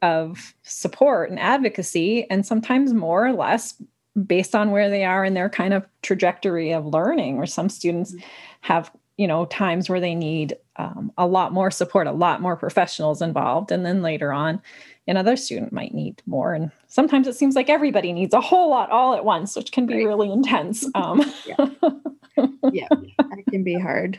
of 0.02 0.54
support 0.62 1.30
and 1.30 1.38
advocacy, 1.38 2.28
and 2.30 2.44
sometimes 2.44 2.92
more 2.92 3.26
or 3.26 3.32
less 3.32 3.80
based 4.26 4.54
on 4.54 4.70
where 4.70 4.90
they 4.90 5.04
are 5.04 5.24
in 5.24 5.34
their 5.34 5.48
kind 5.48 5.72
of 5.72 5.86
trajectory 6.02 6.72
of 6.72 6.86
learning, 6.86 7.38
or 7.38 7.46
some 7.46 7.68
students 7.68 8.12
mm-hmm. 8.12 8.26
have 8.62 8.90
you 9.18 9.26
know 9.26 9.44
times 9.46 9.90
where 9.90 10.00
they 10.00 10.14
need 10.14 10.56
um, 10.76 11.12
a 11.18 11.26
lot 11.26 11.52
more 11.52 11.70
support 11.70 12.06
a 12.06 12.12
lot 12.12 12.40
more 12.40 12.56
professionals 12.56 13.20
involved 13.20 13.70
and 13.70 13.84
then 13.84 14.00
later 14.00 14.32
on 14.32 14.62
another 15.06 15.36
student 15.36 15.72
might 15.72 15.92
need 15.92 16.22
more 16.24 16.54
and 16.54 16.70
sometimes 16.86 17.26
it 17.26 17.34
seems 17.34 17.54
like 17.54 17.68
everybody 17.68 18.12
needs 18.12 18.32
a 18.32 18.40
whole 18.40 18.70
lot 18.70 18.90
all 18.90 19.14
at 19.14 19.24
once 19.24 19.56
which 19.56 19.72
can 19.72 19.84
be 19.86 19.96
right. 19.96 20.06
really 20.06 20.30
intense 20.32 20.88
um, 20.94 21.20
yeah. 21.46 21.66
yeah 22.72 22.88
that 23.18 23.44
can 23.50 23.62
be 23.62 23.74
hard 23.74 24.18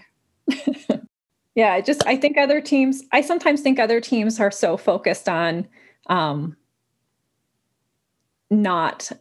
yeah 1.59 1.73
i 1.73 1.81
just 1.81 2.05
i 2.07 2.15
think 2.15 2.37
other 2.37 2.61
teams 2.61 3.03
i 3.11 3.21
sometimes 3.21 3.61
think 3.61 3.79
other 3.79 3.99
teams 3.99 4.39
are 4.39 4.51
so 4.51 4.77
focused 4.77 5.27
on 5.27 5.67
um, 6.07 6.55
not 8.49 9.11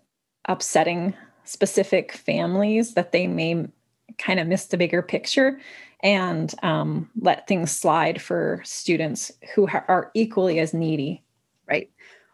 upsetting 0.46 1.14
specific 1.44 2.12
families 2.12 2.94
that 2.94 3.12
they 3.12 3.26
may 3.26 3.66
kind 4.18 4.40
of 4.40 4.46
miss 4.46 4.66
the 4.66 4.76
bigger 4.76 5.02
picture 5.02 5.60
and 6.02 6.54
um, 6.62 7.10
let 7.20 7.46
things 7.46 7.70
slide 7.70 8.20
for 8.20 8.60
students 8.64 9.32
who 9.54 9.66
are 9.66 10.10
equally 10.14 10.60
as 10.60 10.72
needy. 10.72 11.22
Right. 11.68 11.90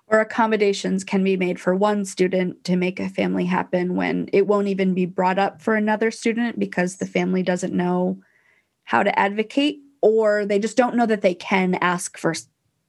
Or 0.08 0.20
accommodations 0.20 1.02
can 1.02 1.24
be 1.24 1.36
made 1.36 1.58
for 1.58 1.74
one 1.74 2.04
student 2.04 2.62
to 2.64 2.76
make 2.76 3.00
a 3.00 3.08
family 3.08 3.46
happen 3.46 3.96
when 3.96 4.28
it 4.32 4.46
won't 4.46 4.68
even 4.68 4.94
be 4.94 5.06
brought 5.06 5.38
up 5.38 5.62
for 5.62 5.74
another 5.74 6.10
student 6.10 6.58
because 6.58 6.96
the 6.96 7.06
family 7.06 7.42
doesn't 7.42 7.72
know 7.72 8.20
how 8.84 9.02
to 9.02 9.18
advocate 9.18 9.80
or 10.04 10.44
they 10.44 10.58
just 10.58 10.76
don't 10.76 10.96
know 10.96 11.06
that 11.06 11.22
they 11.22 11.34
can 11.34 11.76
ask 11.76 12.18
for 12.18 12.34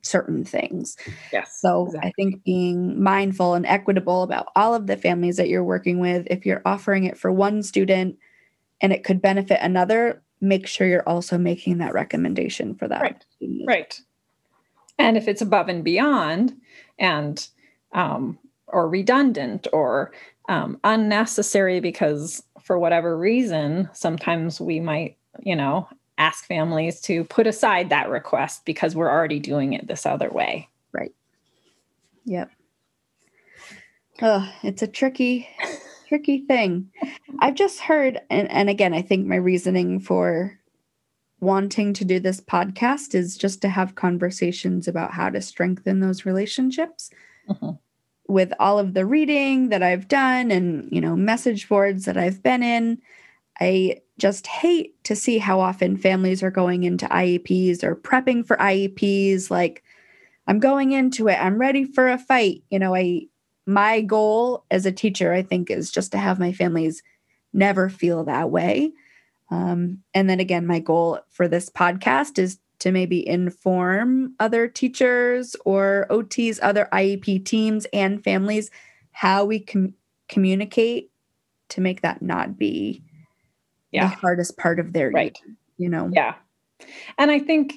certain 0.02 0.44
things. 0.44 0.98
Yes. 1.32 1.58
So 1.62 1.86
exactly. 1.86 2.10
I 2.10 2.14
think 2.14 2.44
being 2.44 3.02
mindful 3.02 3.54
and 3.54 3.66
equitable 3.66 4.22
about 4.22 4.48
all 4.54 4.76
of 4.76 4.86
the 4.86 4.98
families 4.98 5.38
that 5.38 5.48
you're 5.48 5.64
working 5.64 6.00
with, 6.00 6.28
if 6.30 6.46
you're 6.46 6.62
offering 6.66 7.06
it 7.06 7.18
for 7.18 7.32
one 7.32 7.64
student, 7.64 8.18
and 8.82 8.92
it 8.92 9.06
could 9.06 9.22
benefit 9.22 9.60
another, 9.62 10.22
make 10.42 10.68
sure 10.68 10.86
you're 10.86 11.08
also 11.08 11.38
making 11.38 11.78
that 11.78 11.94
recommendation 11.94 12.76
for 12.76 12.90
that. 12.90 13.02
Right. 13.02 13.26
Right. 13.66 14.02
And 15.00 15.16
if 15.16 15.30
it's 15.30 15.42
above 15.42 15.70
and 15.70 15.86
beyond 15.86 16.54
and 17.00 17.48
um, 17.94 18.38
or 18.68 18.90
redundant 18.90 19.68
or 19.72 20.12
um, 20.50 20.82
unnecessary 20.84 21.80
because 21.80 22.44
for 22.62 22.78
whatever 22.78 23.18
reason, 23.18 23.90
sometimes 23.94 24.60
we 24.60 24.82
might, 24.82 25.18
you 25.40 25.56
know, 25.56 25.88
ask 26.18 26.46
families 26.46 27.02
to 27.02 27.24
put 27.26 27.48
aside 27.48 27.90
that 27.90 28.10
request 28.10 28.66
because 28.66 28.96
we're 28.96 29.12
already 29.12 29.40
doing 29.40 29.74
it 29.74 29.88
this 29.88 30.06
other 30.06 30.30
way. 30.30 30.70
Right. 30.92 31.14
Yep. 32.26 32.52
Oh, 34.22 34.50
it's 34.64 34.82
a 34.82 34.88
tricky 34.88 35.50
tricky 36.08 36.40
thing. 36.40 36.90
I've 37.40 37.56
just 37.56 37.80
heard, 37.80 38.22
and, 38.30 38.50
and 38.50 38.70
again, 38.70 38.94
I 38.94 39.02
think 39.02 39.26
my 39.26 39.36
reasoning 39.36 40.00
for 40.00 40.58
wanting 41.42 41.94
to 41.94 42.06
do 42.06 42.20
this 42.20 42.40
podcast 42.40 43.14
is 43.14 43.38
just 43.38 43.62
to 43.62 43.70
have 43.70 43.96
conversations 43.96 44.88
about 44.88 45.12
how 45.12 45.30
to 45.30 45.42
strengthen 45.42 46.00
those 46.00 46.26
relationships. 46.26 47.10
Mm-hmm. 47.50 47.72
With 48.28 48.54
all 48.60 48.80
of 48.80 48.96
the 48.96 49.06
reading 49.06 49.70
that 49.70 49.84
I've 49.84 50.08
done 50.08 50.50
and, 50.50 50.90
you 50.92 51.00
know, 51.00 51.16
message 51.16 51.70
boards 51.70 52.06
that 52.06 52.18
I've 52.18 52.42
been 52.42 52.64
in, 52.64 53.00
I 53.60 54.02
just 54.18 54.48
hate 54.48 55.02
to 55.04 55.16
see 55.16 55.38
how 55.38 55.60
often 55.60 55.98
families 55.98 56.42
are 56.42 56.52
going 56.52 56.84
into 56.84 57.06
IEPs 57.08 57.84
or 57.84 57.96
prepping 57.96 58.46
for 58.46 58.56
IEPs 58.58 59.50
like 59.50 59.84
I'm 60.48 60.60
going 60.60 60.92
into 60.92 61.28
it, 61.28 61.36
I'm 61.36 61.60
ready 61.60 61.84
for 61.86 62.08
a 62.08 62.18
fight. 62.18 62.64
You 62.70 62.80
know, 62.80 62.96
I 62.96 63.24
my 63.66 64.02
goal 64.02 64.64
as 64.70 64.86
a 64.86 64.92
teacher, 64.92 65.34
I 65.34 65.42
think, 65.42 65.72
is 65.72 65.92
just 65.92 66.12
to 66.12 66.18
have 66.20 66.40
my 66.40 66.54
families 66.54 67.02
never 67.52 67.90
feel 67.90 68.24
that 68.26 68.52
way. 68.52 68.92
Um, 69.50 70.04
and 70.14 70.30
then 70.30 70.40
again, 70.40 70.68
my 70.68 70.80
goal 70.80 71.20
for 71.30 71.48
this 71.48 71.70
podcast 71.70 72.38
is 72.38 72.60
to 72.80 72.92
maybe 72.92 73.28
inform 73.28 74.36
other 74.40 74.68
teachers 74.68 75.56
or 75.66 76.06
OTs, 76.10 76.60
other 76.62 76.88
IEP 76.92 77.46
teams, 77.46 77.88
and 77.94 78.24
families 78.24 78.70
how 79.12 79.46
we 79.46 79.60
com- 79.60 79.94
communicate 80.28 81.10
to 81.70 81.82
make 81.82 82.02
that 82.02 82.22
not 82.22 82.58
be 82.58 83.02
yeah. 83.96 84.10
the 84.10 84.16
hardest 84.16 84.58
part 84.58 84.80
of 84.80 84.94
their 84.94 85.10
right. 85.10 85.38
Year, 85.46 85.56
you 85.78 85.90
know? 85.90 86.10
Yeah. 86.12 86.36
And 87.18 87.32
I 87.32 87.40
think 87.40 87.76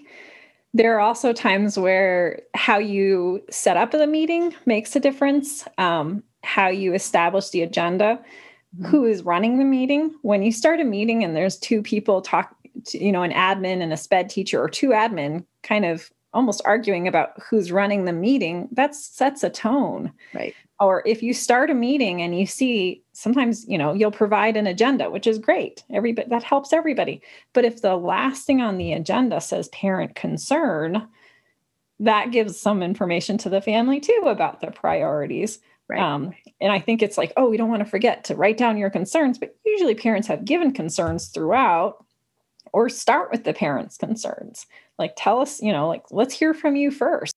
there 0.75 0.95
are 0.97 1.01
also 1.01 1.33
times 1.33 1.79
where 1.79 2.43
how 2.55 2.79
you 2.79 3.43
set 3.51 3.77
up 3.77 3.93
the 3.93 4.07
meeting 4.07 4.55
makes 4.67 4.95
a 4.95 5.01
difference, 5.01 5.67
um, 5.79 6.23
how 6.45 6.69
you 6.69 6.95
establish 6.95 7.51
the 7.51 7.63
agenda, 7.63 8.21
mm-hmm. 8.77 8.87
who 8.87 9.05
is 9.05 9.23
running 9.23 9.59
the 9.59 9.65
meeting. 9.65 10.15
When 10.23 10.43
you 10.43 10.53
start 10.53 10.81
a 10.81 10.85
meeting 10.85 11.25
and 11.25 11.35
there's 11.35 11.59
two 11.59 11.83
people 11.83 12.21
talk, 12.21 12.55
you 12.93 13.13
know, 13.13 13.23
an 13.23 13.33
admin 13.33 13.83
and 13.83 13.93
a 13.93 13.97
sped 13.97 14.29
teacher 14.29 14.63
or 14.63 14.69
two 14.69 14.91
admin 14.91 15.45
kind 15.63 15.85
of 15.85 16.11
almost 16.35 16.61
arguing 16.67 17.09
about 17.09 17.31
who's 17.43 17.73
running 17.73 18.05
the 18.05 18.13
meeting, 18.13 18.69
that 18.73 18.95
sets 18.95 19.43
a 19.43 19.51
tone. 19.51 20.13
Right 20.35 20.55
or 20.81 21.03
if 21.07 21.23
you 21.23 21.35
start 21.35 21.71
a 21.71 21.75
meeting 21.75 22.23
and 22.23 22.39
you 22.39 22.47
see 22.47 23.03
sometimes 23.19 23.67
you 23.69 23.77
know 23.77 23.93
you'll 23.93 24.11
provide 24.11 24.57
an 24.57 24.67
agenda 24.67 25.11
which 25.11 25.27
is 25.27 25.39
great. 25.39 25.85
Everybody 25.93 26.29
that 26.29 26.43
helps 26.43 26.73
everybody. 26.73 27.21
But 27.53 27.65
if 27.65 27.83
the 27.83 27.97
last 27.97 28.47
thing 28.47 28.61
on 28.61 28.79
the 28.79 28.93
agenda 28.93 29.41
says 29.41 29.69
parent 29.69 30.15
concern 30.15 31.09
that 32.01 32.31
gives 32.31 32.59
some 32.59 32.83
information 32.83 33.37
to 33.39 33.51
the 33.51 33.61
family 33.61 33.99
too 34.01 34.23
about 34.27 34.61
the 34.61 34.71
priorities. 34.71 35.59
Right. 35.91 36.03
um, 36.03 36.35
and 36.61 36.71
i 36.71 36.79
think 36.79 37.01
it's 37.01 37.17
like 37.17 37.33
oh 37.39 37.49
we 37.49 37.57
don't 37.57 37.71
want 37.71 37.83
to 37.83 37.89
forget 37.91 38.23
to 38.25 38.35
write 38.35 38.59
down 38.59 38.77
your 38.77 38.91
concerns 38.91 39.39
but 39.39 39.57
usually 39.65 39.95
parents 39.95 40.29
have 40.29 40.45
given 40.45 40.71
concerns 40.71 41.29
throughout 41.29 42.05
or 42.73 42.89
start 42.89 43.31
with 43.31 43.45
the 43.45 43.55
parents 43.55 43.97
concerns. 43.97 44.67
Like 44.99 45.15
tell 45.17 45.41
us 45.41 45.63
you 45.63 45.73
know 45.73 45.89
like 45.89 46.05
let's 46.11 46.35
hear 46.35 46.55
from 46.55 46.77
you 46.77 46.91
first. 46.91 47.35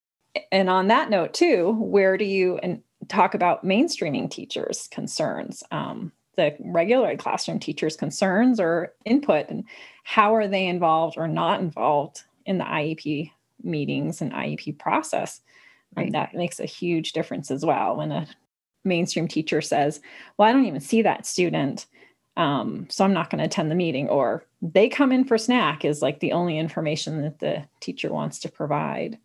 And 0.51 0.69
on 0.69 0.87
that 0.87 1.09
note 1.09 1.33
too 1.33 1.73
where 1.79 2.17
do 2.17 2.25
you 2.25 2.57
and 2.57 2.81
talk 3.11 3.33
about 3.33 3.65
mainstreaming 3.65 4.31
teachers' 4.31 4.87
concerns, 4.89 5.63
um, 5.71 6.11
the 6.37 6.55
regular 6.59 7.15
classroom 7.17 7.59
teachers' 7.59 7.97
concerns 7.97 8.59
or 8.59 8.93
input, 9.05 9.49
and 9.49 9.65
how 10.03 10.33
are 10.33 10.47
they 10.47 10.65
involved 10.65 11.17
or 11.17 11.27
not 11.27 11.59
involved 11.59 12.23
in 12.45 12.57
the 12.57 12.63
IEP 12.63 13.31
meetings 13.63 14.21
and 14.21 14.31
IEP 14.31 14.79
process. 14.79 15.41
Right. 15.95 16.05
And 16.05 16.15
that 16.15 16.33
makes 16.33 16.59
a 16.59 16.65
huge 16.65 17.11
difference 17.11 17.51
as 17.51 17.65
well 17.65 17.97
when 17.97 18.13
a 18.13 18.27
mainstream 18.85 19.27
teacher 19.27 19.61
says, 19.61 19.99
Well, 20.37 20.47
I 20.47 20.53
don't 20.53 20.65
even 20.65 20.79
see 20.79 21.01
that 21.01 21.25
student. 21.25 21.85
Um, 22.37 22.87
so 22.89 23.03
I'm 23.03 23.13
not 23.13 23.29
going 23.29 23.39
to 23.39 23.45
attend 23.45 23.69
the 23.69 23.75
meeting, 23.75 24.07
or 24.07 24.45
they 24.61 24.87
come 24.87 25.11
in 25.11 25.25
for 25.25 25.37
snack 25.37 25.83
is 25.83 26.01
like 26.01 26.21
the 26.21 26.31
only 26.31 26.57
information 26.57 27.21
that 27.23 27.39
the 27.39 27.65
teacher 27.81 28.11
wants 28.11 28.39
to 28.39 28.49
provide. 28.49 29.17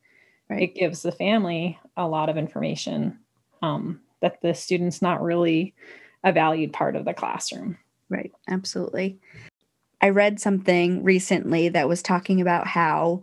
Right. 0.50 0.62
It 0.62 0.74
gives 0.74 1.02
the 1.02 1.12
family 1.12 1.78
a 1.96 2.08
lot 2.08 2.28
of 2.28 2.36
information 2.36 3.20
um, 3.62 4.00
that 4.20 4.40
the 4.42 4.54
student's 4.54 5.02
not 5.02 5.22
really 5.22 5.74
a 6.24 6.32
valued 6.32 6.72
part 6.72 6.96
of 6.96 7.04
the 7.04 7.14
classroom. 7.14 7.78
Right, 8.08 8.32
absolutely. 8.48 9.18
I 10.00 10.10
read 10.10 10.40
something 10.40 11.02
recently 11.02 11.68
that 11.70 11.88
was 11.88 12.02
talking 12.02 12.40
about 12.40 12.66
how 12.66 13.22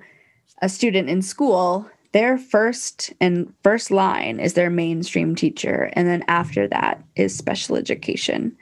a 0.62 0.70
student 0.70 1.10
in 1.10 1.22
school 1.22 1.90
their 2.14 2.38
first 2.38 3.12
and 3.20 3.52
first 3.64 3.92
line 3.92 4.40
is 4.40 4.54
their 4.54 4.70
mainstream 4.70 5.36
teacher 5.36 5.90
and 5.94 6.08
then 6.08 6.24
after 6.28 6.68
that 6.68 7.04
is 7.16 7.36
special 7.36 7.76
education 7.76 8.56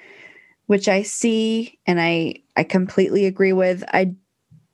which 0.66 0.88
i 0.88 1.02
see 1.02 1.78
and 1.86 2.02
i 2.02 2.34
i 2.56 2.64
completely 2.64 3.26
agree 3.26 3.54
with 3.54 3.84
i 3.94 4.14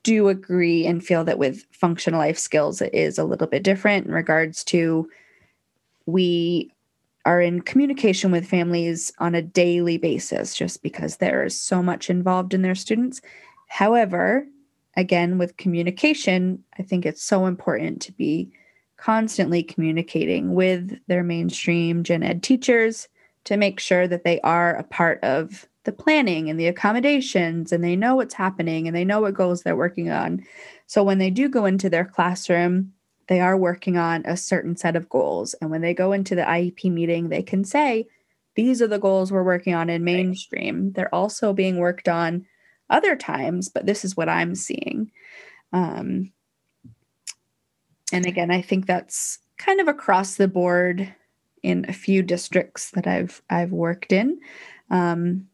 do 0.04 0.30
agree 0.30 0.86
and 0.86 1.04
feel 1.04 1.26
that 1.26 1.40
with 1.40 1.66
functional 1.72 2.20
life 2.20 2.38
skills 2.38 2.82
it 2.82 2.94
is 2.94 3.18
a 3.18 3.26
little 3.26 3.48
bit 3.48 3.64
different 3.64 4.06
in 4.06 4.14
regards 4.14 4.64
to 4.64 5.10
we 6.06 6.72
are 7.28 7.42
in 7.42 7.62
communication 7.62 8.32
with 8.32 8.48
families 8.48 9.12
on 9.20 9.36
a 9.36 9.42
daily 9.42 9.98
basis 9.98 10.56
just 10.56 10.82
because 10.82 11.18
there 11.18 11.44
is 11.44 11.60
so 11.60 11.84
much 11.84 12.10
involved 12.10 12.54
in 12.54 12.62
their 12.62 12.74
students 12.74 13.20
however 13.68 14.48
again 14.96 15.38
with 15.38 15.58
communication 15.58 16.64
i 16.80 16.84
think 16.84 17.06
it's 17.06 17.22
so 17.22 17.46
important 17.46 18.02
to 18.02 18.14
be 18.14 18.50
constantly 18.96 19.62
communicating 19.62 20.54
with 20.54 20.98
their 21.08 21.24
mainstream 21.24 22.02
gen 22.02 22.24
ed 22.24 22.42
teachers 22.42 23.10
to 23.44 23.58
make 23.58 23.80
sure 23.80 24.08
that 24.08 24.24
they 24.24 24.40
are 24.42 24.76
a 24.76 24.84
part 24.84 25.22
of 25.24 25.68
the 25.88 25.92
planning 25.94 26.50
and 26.50 26.60
the 26.60 26.68
accommodations 26.68 27.72
and 27.72 27.82
they 27.82 27.96
know 27.96 28.14
what's 28.14 28.34
happening 28.34 28.88
and 28.88 28.96
they 28.96 29.06
know 29.06 29.22
what 29.22 29.34
goals 29.34 29.64
they're 29.64 29.76
working 29.76 30.10
on. 30.12 30.44
So 30.86 31.02
when 31.02 31.18
they 31.18 31.30
do 31.30 31.48
go 31.48 31.64
into 31.64 31.90
their 31.90 32.04
classroom, 32.04 32.92
they 33.28 33.40
are 33.40 33.58
working 33.58 33.98
on 33.98 34.26
a 34.26 34.38
certain 34.38 34.76
set 34.76 34.96
of 34.96 35.10
goals. 35.10 35.54
And 35.56 35.70
when 35.70 35.82
they 35.82 35.94
go 35.94 36.14
into 36.14 36.36
the 36.36 36.44
IEP 36.44 36.92
meeting, 36.92 37.30
they 37.30 37.44
can 37.44 37.64
say, 37.64 38.08
these 38.56 38.82
are 38.82 38.88
the 38.88 39.00
goals 39.00 39.32
we're 39.32 39.44
working 39.44 39.76
on 39.76 39.90
in 39.90 40.04
mainstream. 40.04 40.94
They're 40.94 41.14
also 41.14 41.54
being 41.54 41.78
worked 41.78 42.08
on 42.08 42.46
other 42.90 43.16
times, 43.16 43.70
but 43.70 43.86
this 43.86 44.04
is 44.04 44.18
what 44.18 44.30
I'm 44.30 44.56
seeing. 44.56 45.12
Um, 45.74 46.32
and 48.12 48.26
again, 48.26 48.50
I 48.50 48.62
think 48.62 48.86
that's 48.86 49.40
kind 49.58 49.80
of 49.80 49.88
across 49.88 50.36
the 50.36 50.48
board 50.48 51.14
in 51.62 51.86
a 51.90 51.94
few 51.94 52.24
districts 52.24 52.92
that 52.92 53.08
I've 53.08 53.42
I've 53.50 53.72
worked 53.72 54.14
in, 54.14 54.40
um, 54.90 55.48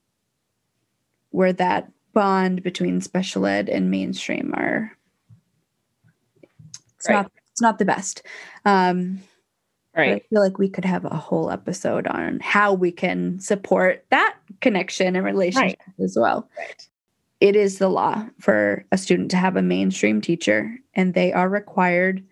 where 1.32 1.54
that 1.54 1.92
bond 2.14 2.62
between 2.62 3.02
special 3.02 3.46
ed 3.46 3.70
and 3.70 3.90
mainstream 3.90 4.54
are 4.56 4.92
it's 6.98 7.10
right. 7.10 7.24
not 7.24 7.32
it's 7.54 7.62
not 7.62 7.78
the 7.78 7.86
best. 7.86 8.24
Um, 8.66 9.22
right. 9.96 10.16
I 10.16 10.28
feel 10.28 10.42
like 10.42 10.58
we 10.58 10.68
could 10.68 10.86
have 10.86 11.06
a 11.06 11.16
whole 11.16 11.52
episode 11.52 12.08
on 12.08 12.40
how 12.42 12.74
we 12.74 12.92
can 12.92 13.40
support 13.40 14.04
that 14.10 14.36
connection 14.60 15.16
and 15.16 15.24
relationship 15.24 15.80
right. 15.88 16.04
as 16.04 16.18
well. 16.20 16.50
Right. 16.58 16.88
It 17.40 17.56
is 17.56 17.78
the 17.78 17.90
law 17.90 18.26
for 18.40 18.86
a 18.92 18.98
student 18.98 19.30
to 19.32 19.38
have 19.38 19.56
a 19.56 19.62
mainstream 19.62 20.20
teacher, 20.20 20.76
and 20.96 21.14
they 21.14 21.32
are 21.32 21.48
required 21.48 22.24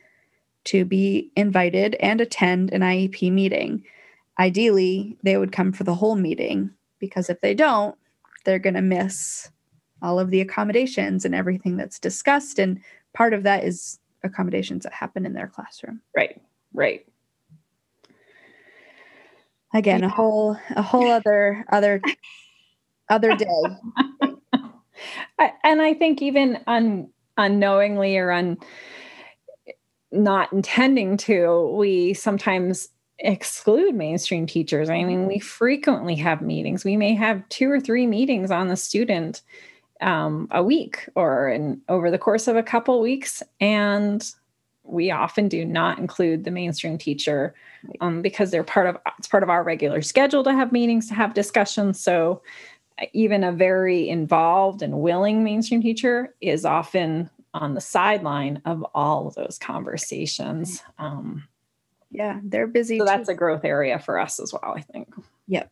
to 0.64 0.86
be 0.86 1.32
invited 1.36 1.96
and 2.00 2.20
attend 2.20 2.74
an 2.74 2.82
IEP 2.82 3.32
meeting. 3.32 3.84
Ideally, 4.40 5.18
they 5.22 5.38
would 5.38 5.52
come 5.52 5.72
for 5.72 5.84
the 5.84 5.96
whole 5.96 6.16
meeting 6.16 6.72
because 6.98 7.30
if 7.30 7.42
they 7.42 7.54
don't, 7.54 7.96
they're 8.46 8.58
going 8.58 8.74
to 8.74 8.82
miss 8.82 9.52
all 10.02 10.20
of 10.20 10.32
the 10.32 10.42
accommodations 10.42 11.26
and 11.26 11.36
everything 11.36 11.78
that's 11.78 12.00
discussed. 12.00 12.58
And 12.58 12.82
part 13.14 13.34
of 13.34 13.44
that 13.44 13.64
is 13.64 14.00
accommodations 14.24 14.84
that 14.84 14.94
happen 14.94 15.26
in 15.26 15.34
their 15.34 15.48
classroom. 15.48 16.02
Right, 16.16 16.42
right. 16.74 17.06
Again, 19.74 20.04
a 20.04 20.10
whole 20.10 20.58
a 20.76 20.82
whole 20.82 21.10
other 21.12 21.66
other 21.72 22.02
other 23.10 23.36
day. 23.36 23.46
and 25.64 25.82
I 25.82 25.94
think 25.94 26.22
even 26.22 26.60
un, 26.68 27.10
unknowingly 27.38 28.18
or 28.18 28.32
un 28.32 28.58
not 30.12 30.52
intending 30.52 31.16
to, 31.16 31.74
we 31.78 32.14
sometimes 32.14 32.90
exclude 33.20 33.96
mainstream 33.96 34.46
teachers. 34.46 34.90
I 34.90 35.04
mean, 35.04 35.28
we 35.28 35.40
frequently 35.40 36.16
have 36.16 36.42
meetings. 36.42 36.84
We 36.84 36.98
may 36.98 37.14
have 37.14 37.48
two 37.50 37.72
or 37.72 37.80
three 37.80 38.08
meetings 38.08 38.52
on 38.52 38.68
the 38.68 38.76
student 38.76 39.42
um, 40.02 40.48
a 40.52 40.64
week 40.64 41.08
or 41.16 41.50
in, 41.50 41.82
over 41.90 42.12
the 42.12 42.18
course 42.18 42.48
of 42.48 42.56
a 42.56 42.64
couple 42.64 43.00
weeks. 43.02 43.44
And 43.60 44.30
we 44.84 45.12
often 45.12 45.48
do 45.48 45.64
not 45.64 46.00
include 46.00 46.44
the 46.44 46.52
mainstream 46.52 46.98
teacher 46.98 47.54
um, 48.02 48.22
because 48.22 48.52
they're 48.52 48.64
part 48.64 48.88
of 48.88 48.98
it's 49.18 49.28
part 49.28 49.44
of 49.44 49.50
our 49.50 49.64
regular 49.64 50.02
schedule 50.02 50.44
to 50.44 50.54
have 50.54 50.72
meetings 50.72 51.08
to 51.08 51.14
have 51.14 51.34
discussions 51.36 52.00
so 52.00 52.42
uh, 53.00 53.06
even 53.14 53.44
a 53.44 53.52
very 53.52 54.10
involved 54.10 54.82
and 54.82 55.00
willing 55.00 55.44
mainstream 55.44 55.82
teacher 55.82 56.34
is 56.42 56.66
often 56.66 57.30
on 57.54 57.74
the 57.74 57.82
sideline 57.82 58.62
of 58.66 58.86
all 58.96 59.28
of 59.28 59.36
those 59.36 59.58
conversations. 59.60 60.84
Um, 60.98 61.48
yeah, 62.10 62.40
they're 62.44 62.68
busy. 62.68 62.98
So 62.98 63.06
too. 63.06 63.10
that's 63.10 63.30
a 63.30 63.34
growth 63.34 63.66
area 63.66 64.00
for 64.00 64.20
us 64.20 64.40
as 64.40 64.54
well, 64.54 64.74
I 64.76 64.82
think. 64.82 65.14
Yep. 65.48 65.72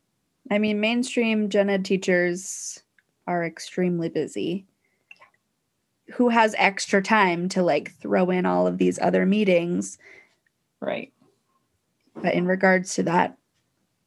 I 0.51 0.57
mean, 0.57 0.79
mainstream 0.79 1.49
gen 1.49 1.69
ed 1.69 1.85
teachers 1.85 2.81
are 3.29 3.45
extremely 3.45 4.09
busy. 4.09 4.65
Who 6.13 6.29
has 6.29 6.55
extra 6.57 7.03
time 7.03 7.47
to 7.49 7.61
like 7.61 7.93
throw 7.93 8.31
in 8.31 8.47
all 8.47 8.65
of 8.65 8.79
these 8.79 8.97
other 8.97 9.23
meetings? 9.27 9.99
Right. 10.81 11.13
But 12.15 12.33
in 12.33 12.47
regards 12.47 12.95
to 12.95 13.03
that 13.03 13.37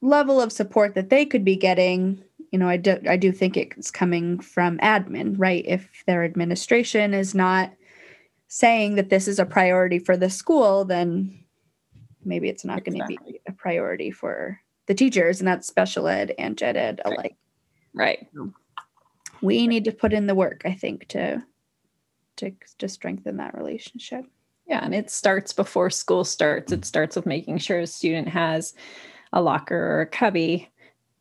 level 0.00 0.40
of 0.40 0.50
support 0.50 0.96
that 0.96 1.08
they 1.08 1.24
could 1.24 1.44
be 1.44 1.54
getting, 1.54 2.24
you 2.50 2.58
know, 2.58 2.68
I 2.68 2.76
do 2.76 2.98
I 3.08 3.16
do 3.16 3.30
think 3.30 3.56
it's 3.56 3.92
coming 3.92 4.40
from 4.40 4.78
admin, 4.78 5.36
right? 5.38 5.64
If 5.66 6.02
their 6.06 6.24
administration 6.24 7.14
is 7.14 7.32
not 7.32 7.72
saying 8.48 8.96
that 8.96 9.08
this 9.08 9.28
is 9.28 9.38
a 9.38 9.46
priority 9.46 10.00
for 10.00 10.16
the 10.16 10.28
school, 10.28 10.84
then 10.84 11.44
maybe 12.24 12.48
it's 12.48 12.64
not 12.64 12.78
exactly. 12.78 13.16
going 13.16 13.26
to 13.26 13.32
be 13.32 13.40
a 13.46 13.52
priority 13.52 14.10
for 14.10 14.60
the 14.86 14.94
teachers, 14.94 15.40
and 15.40 15.46
that's 15.46 15.68
special 15.68 16.08
ed 16.08 16.34
and 16.38 16.58
gen 16.58 16.76
ed 16.76 17.00
alike. 17.04 17.36
Right. 17.94 18.26
We 19.42 19.66
need 19.66 19.84
to 19.84 19.92
put 19.92 20.12
in 20.12 20.26
the 20.26 20.34
work, 20.34 20.62
I 20.64 20.72
think, 20.72 21.08
to 21.08 21.42
to 22.36 22.52
to 22.78 22.88
strengthen 22.88 23.36
that 23.38 23.56
relationship. 23.56 24.24
Yeah, 24.66 24.80
and 24.82 24.94
it 24.94 25.10
starts 25.10 25.52
before 25.52 25.90
school 25.90 26.24
starts. 26.24 26.72
It 26.72 26.84
starts 26.84 27.16
with 27.16 27.26
making 27.26 27.58
sure 27.58 27.80
a 27.80 27.86
student 27.86 28.28
has 28.28 28.74
a 29.32 29.42
locker 29.42 29.76
or 29.76 30.00
a 30.02 30.06
cubby 30.06 30.72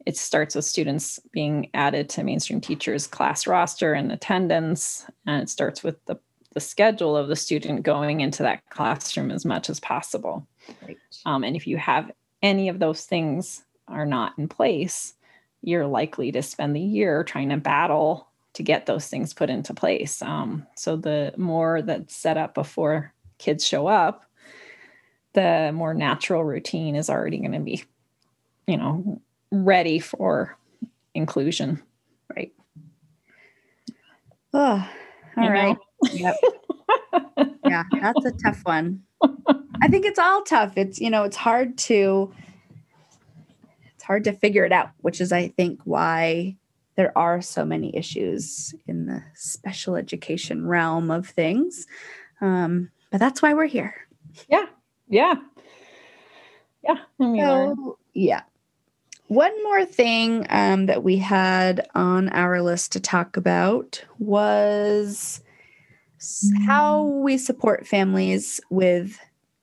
it 0.06 0.18
starts 0.18 0.56
with 0.56 0.66
students 0.66 1.20
being 1.32 1.70
added 1.74 2.10
to 2.10 2.24
mainstream 2.24 2.62
teachers 2.62 3.08
class 3.08 3.48
roster 3.48 3.94
and 3.94 4.12
attendance 4.12 5.06
and 5.26 5.44
it 5.44 5.50
starts 5.50 5.84
with 5.84 6.04
the, 6.06 6.18
the 6.54 6.60
schedule 6.60 7.16
of 7.16 7.28
the 7.28 7.36
student 7.36 7.84
going 7.84 8.22
into 8.22 8.44
that 8.44 8.68
classroom 8.70 9.32
as 9.32 9.46
much 9.46 9.70
as 9.70 9.80
possible 9.80 10.48
right. 10.86 10.98
um, 11.26 11.44
and 11.44 11.56
if 11.56 11.68
you 11.68 11.78
have 11.78 12.12
any 12.42 12.70
of 12.70 12.80
those 12.80 13.06
things 13.06 13.64
are 13.88 14.06
not 14.06 14.38
in 14.38 14.48
place 14.48 15.14
you're 15.62 15.88
likely 15.88 16.32
to 16.32 16.42
spend 16.42 16.76
the 16.76 16.82
year 16.82 17.24
trying 17.24 17.50
to 17.50 17.58
battle 17.58 18.28
to 18.54 18.64
get 18.64 18.86
those 18.86 19.08
things 19.08 19.34
put 19.34 19.50
into 19.50 19.74
place 19.74 20.22
um, 20.22 20.66
so 20.76 20.96
the 20.96 21.34
more 21.38 21.82
that's 21.82 22.16
set 22.16 22.38
up 22.38 22.54
before 22.54 23.14
kids 23.38 23.66
show 23.66 23.88
up 23.88 24.26
the 25.34 25.72
more 25.74 25.94
natural 25.94 26.44
routine 26.44 26.96
is 26.96 27.10
already 27.10 27.38
going 27.38 27.54
to 27.54 27.60
be 27.60 27.84
you 28.68 28.78
know 28.78 29.22
ready 29.52 30.00
for 30.00 30.58
inclusion. 31.14 31.82
Right. 32.36 32.54
Oh, 34.54 34.90
all 35.38 35.44
you 35.44 35.50
right. 35.50 35.78
Yep. 36.14 36.36
yeah, 37.66 37.84
that's 38.02 38.26
a 38.26 38.32
tough 38.44 38.62
one. 38.64 39.02
I 39.82 39.88
think 39.88 40.06
it's 40.06 40.20
all 40.20 40.42
tough. 40.44 40.78
It's, 40.78 41.00
you 41.00 41.10
know, 41.10 41.24
it's 41.24 41.38
hard 41.38 41.78
to 41.80 42.34
hard 44.12 44.26
to 44.26 44.34
figure 44.34 44.66
it 44.66 44.74
out, 44.74 44.90
which 44.98 45.22
is 45.22 45.32
I 45.32 45.48
think 45.48 45.80
why 45.86 46.58
there 46.96 47.18
are 47.18 47.42
so 47.42 47.64
many 47.64 47.96
issues 47.96 48.76
in 48.86 49.06
the 49.06 49.24
special 49.36 49.96
education 49.96 50.68
realm 50.68 51.10
of 51.10 51.30
things. 51.30 51.88
Um, 52.42 52.92
but 53.10 53.22
that's 53.22 53.42
why 53.42 53.54
we're 53.54 53.68
here. 53.68 53.96
Yeah. 54.50 54.66
Yeah. 55.08 55.36
Yeah. 56.84 56.98
so, 57.22 57.98
Yeah. 58.14 58.42
One 59.28 59.64
more 59.64 59.86
thing 59.86 60.46
um, 60.50 60.88
that 60.88 61.06
we 61.06 61.16
had 61.16 61.88
on 61.96 62.28
our 62.28 62.62
list 62.62 62.92
to 62.92 63.00
talk 63.00 63.38
about 63.38 64.04
was 64.20 65.42
how 66.68 67.04
we 67.04 67.38
support 67.38 67.88
families 67.88 68.60
with 68.70 69.18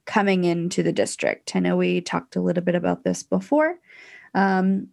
coming 0.08 0.44
into 0.44 0.82
the 0.82 0.90
district. 0.90 1.54
I 1.54 1.58
know 1.58 1.76
we 1.76 2.00
talked 2.00 2.34
a 2.34 2.40
little 2.40 2.64
bit 2.64 2.74
about 2.74 3.04
this 3.04 3.22
before, 3.22 3.78
um, 4.34 4.88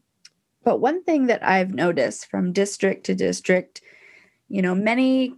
but 0.63 0.80
one 0.80 1.04
thing 1.04 1.28
that 1.28 1.45
I've 1.45 1.74
noticed 1.74 2.26
from 2.26 2.52
district 2.52 3.06
to 3.06 3.15
district, 3.15 3.82
you 4.50 4.62
know, 4.62 4.76
many 4.76 5.36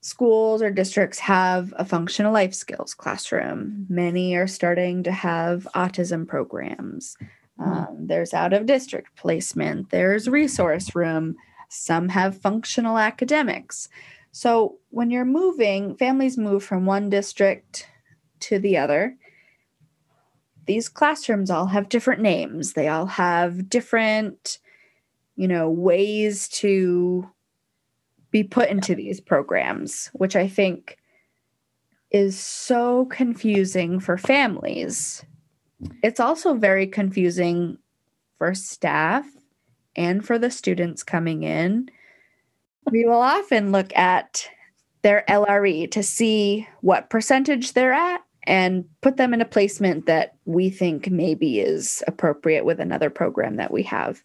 schools 0.00 0.62
or 0.62 0.70
districts 0.70 1.20
have 1.20 1.72
a 1.76 1.84
functional 1.84 2.32
life 2.32 2.54
skills 2.54 2.94
classroom. 2.94 3.86
Many 3.88 4.34
are 4.34 4.48
starting 4.48 5.02
to 5.04 5.12
have 5.12 5.68
autism 5.74 6.26
programs. 6.26 7.16
Hmm. 7.58 7.70
Um, 7.70 7.96
there's 8.06 8.34
out 8.34 8.52
of 8.52 8.66
district 8.66 9.14
placement, 9.16 9.90
there's 9.90 10.28
resource 10.28 10.94
room. 10.94 11.36
Some 11.68 12.10
have 12.10 12.36
functional 12.36 12.98
academics. 12.98 13.88
So 14.32 14.78
when 14.90 15.10
you're 15.10 15.24
moving, 15.24 15.96
families 15.96 16.36
move 16.36 16.64
from 16.64 16.84
one 16.84 17.08
district 17.08 17.86
to 18.40 18.58
the 18.58 18.76
other. 18.76 19.16
These 20.66 20.88
classrooms 20.88 21.50
all 21.50 21.66
have 21.66 21.88
different 21.88 22.22
names. 22.22 22.74
They 22.74 22.88
all 22.88 23.06
have 23.06 23.68
different, 23.68 24.58
you 25.36 25.48
know, 25.48 25.68
ways 25.68 26.48
to 26.48 27.28
be 28.30 28.42
put 28.42 28.70
into 28.70 28.94
these 28.94 29.20
programs, 29.20 30.10
which 30.14 30.36
I 30.36 30.48
think 30.48 30.98
is 32.10 32.38
so 32.38 33.06
confusing 33.06 34.00
for 34.00 34.16
families. 34.16 35.24
It's 36.02 36.20
also 36.20 36.54
very 36.54 36.86
confusing 36.86 37.78
for 38.38 38.54
staff 38.54 39.26
and 39.96 40.24
for 40.24 40.38
the 40.38 40.50
students 40.50 41.02
coming 41.02 41.42
in 41.42 41.90
we 42.90 43.04
will 43.04 43.20
often 43.20 43.72
look 43.72 43.96
at 43.96 44.48
their 45.02 45.24
LRE 45.28 45.90
to 45.90 46.02
see 46.02 46.68
what 46.80 47.10
percentage 47.10 47.72
they're 47.72 47.92
at 47.92 48.22
and 48.44 48.84
put 49.00 49.16
them 49.16 49.32
in 49.32 49.40
a 49.40 49.46
placement 49.46 50.06
that 50.06 50.34
we 50.44 50.70
think 50.70 51.10
maybe 51.10 51.60
is 51.60 52.02
appropriate 52.06 52.64
with 52.64 52.80
another 52.80 53.10
program 53.10 53.56
that 53.56 53.72
we 53.72 53.82
have. 53.84 54.22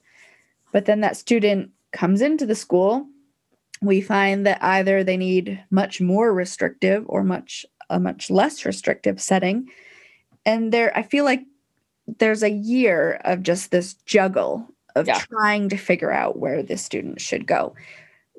But 0.71 0.85
then 0.85 1.01
that 1.01 1.17
student 1.17 1.71
comes 1.91 2.21
into 2.21 2.45
the 2.45 2.55
school, 2.55 3.07
we 3.81 4.01
find 4.01 4.45
that 4.45 4.63
either 4.63 5.03
they 5.03 5.17
need 5.17 5.63
much 5.69 6.01
more 6.01 6.33
restrictive 6.33 7.05
or 7.07 7.23
much 7.23 7.65
a 7.89 7.99
much 7.99 8.29
less 8.29 8.65
restrictive 8.65 9.21
setting. 9.21 9.69
And 10.45 10.71
there 10.71 10.95
I 10.97 11.03
feel 11.03 11.23
like 11.23 11.43
there's 12.19 12.43
a 12.43 12.49
year 12.49 13.21
of 13.23 13.43
just 13.43 13.71
this 13.71 13.93
juggle 14.05 14.67
of 14.95 15.07
yeah. 15.07 15.19
trying 15.19 15.69
to 15.69 15.77
figure 15.77 16.11
out 16.11 16.39
where 16.39 16.63
this 16.63 16.83
student 16.83 17.21
should 17.21 17.45
go 17.45 17.75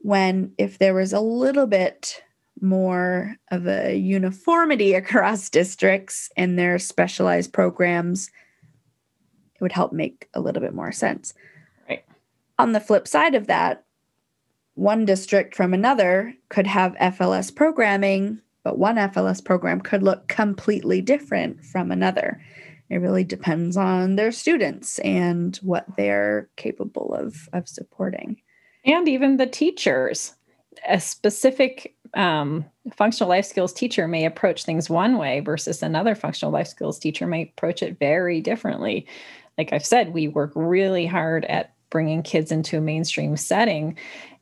when 0.02 0.52
if 0.58 0.78
there 0.78 0.94
was 0.94 1.12
a 1.12 1.20
little 1.20 1.66
bit 1.66 2.22
more 2.60 3.36
of 3.50 3.66
a 3.66 3.96
uniformity 3.96 4.94
across 4.94 5.48
districts 5.48 6.30
and 6.36 6.58
their 6.58 6.78
specialized 6.78 7.52
programs, 7.52 8.30
it 9.54 9.60
would 9.60 9.72
help 9.72 9.92
make 9.92 10.28
a 10.34 10.40
little 10.40 10.62
bit 10.62 10.74
more 10.74 10.92
sense. 10.92 11.34
Right. 11.88 12.04
On 12.58 12.72
the 12.72 12.80
flip 12.80 13.08
side 13.08 13.34
of 13.34 13.46
that, 13.46 13.84
one 14.74 15.04
district 15.04 15.56
from 15.56 15.74
another 15.74 16.34
could 16.50 16.66
have 16.66 16.94
FLS 16.94 17.54
programming, 17.54 18.40
but 18.62 18.78
one 18.78 18.96
FLS 18.96 19.44
program 19.44 19.80
could 19.80 20.02
look 20.02 20.28
completely 20.28 21.00
different 21.00 21.64
from 21.64 21.90
another. 21.90 22.40
It 22.88 22.98
really 22.98 23.24
depends 23.24 23.76
on 23.76 24.16
their 24.16 24.30
students 24.32 24.98
and 25.00 25.56
what 25.56 25.84
they're 25.96 26.48
capable 26.56 27.12
of, 27.12 27.48
of 27.52 27.68
supporting 27.68 28.40
and 28.88 29.08
even 29.08 29.36
the 29.36 29.46
teachers. 29.46 30.34
A 30.88 31.00
specific 31.00 31.96
um, 32.14 32.64
functional 32.94 33.28
life 33.28 33.44
skills 33.44 33.72
teacher 33.72 34.08
may 34.08 34.24
approach 34.24 34.64
things 34.64 34.88
one 34.90 35.18
way 35.18 35.40
versus 35.40 35.82
another 35.82 36.14
functional 36.14 36.52
life 36.52 36.68
skills 36.68 36.98
teacher 36.98 37.26
may 37.26 37.42
approach 37.42 37.82
it 37.82 37.98
very 37.98 38.40
differently. 38.40 39.06
Like 39.56 39.72
I've 39.72 39.84
said, 39.84 40.14
we 40.14 40.28
work 40.28 40.52
really 40.54 41.06
hard 41.06 41.44
at 41.46 41.74
bringing 41.90 42.22
kids 42.22 42.52
into 42.52 42.78
a 42.78 42.80
mainstream 42.80 43.36
setting, 43.36 43.96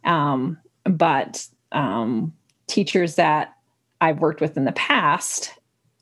um, 0.05 0.59
but 0.85 1.47
um, 1.73 2.33
teachers 2.67 3.15
that 3.17 3.55
I've 4.01 4.21
worked 4.21 4.41
with 4.41 4.57
in 4.57 4.65
the 4.65 4.73
past 4.73 5.53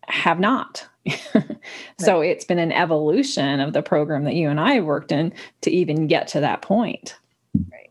have 0.09 0.41
not. 0.41 0.87
so 1.99 2.21
right. 2.21 2.31
it's 2.31 2.45
been 2.45 2.59
an 2.59 2.73
evolution 2.73 3.61
of 3.61 3.73
the 3.73 3.83
program 3.83 4.25
that 4.25 4.35
you 4.35 4.49
and 4.49 4.59
I 4.59 4.81
worked 4.81 5.13
in 5.13 5.33
to 5.61 5.71
even 5.71 6.07
get 6.07 6.29
to 6.29 6.41
that 6.41 6.63
point. 6.63 7.17
Right 7.71 7.84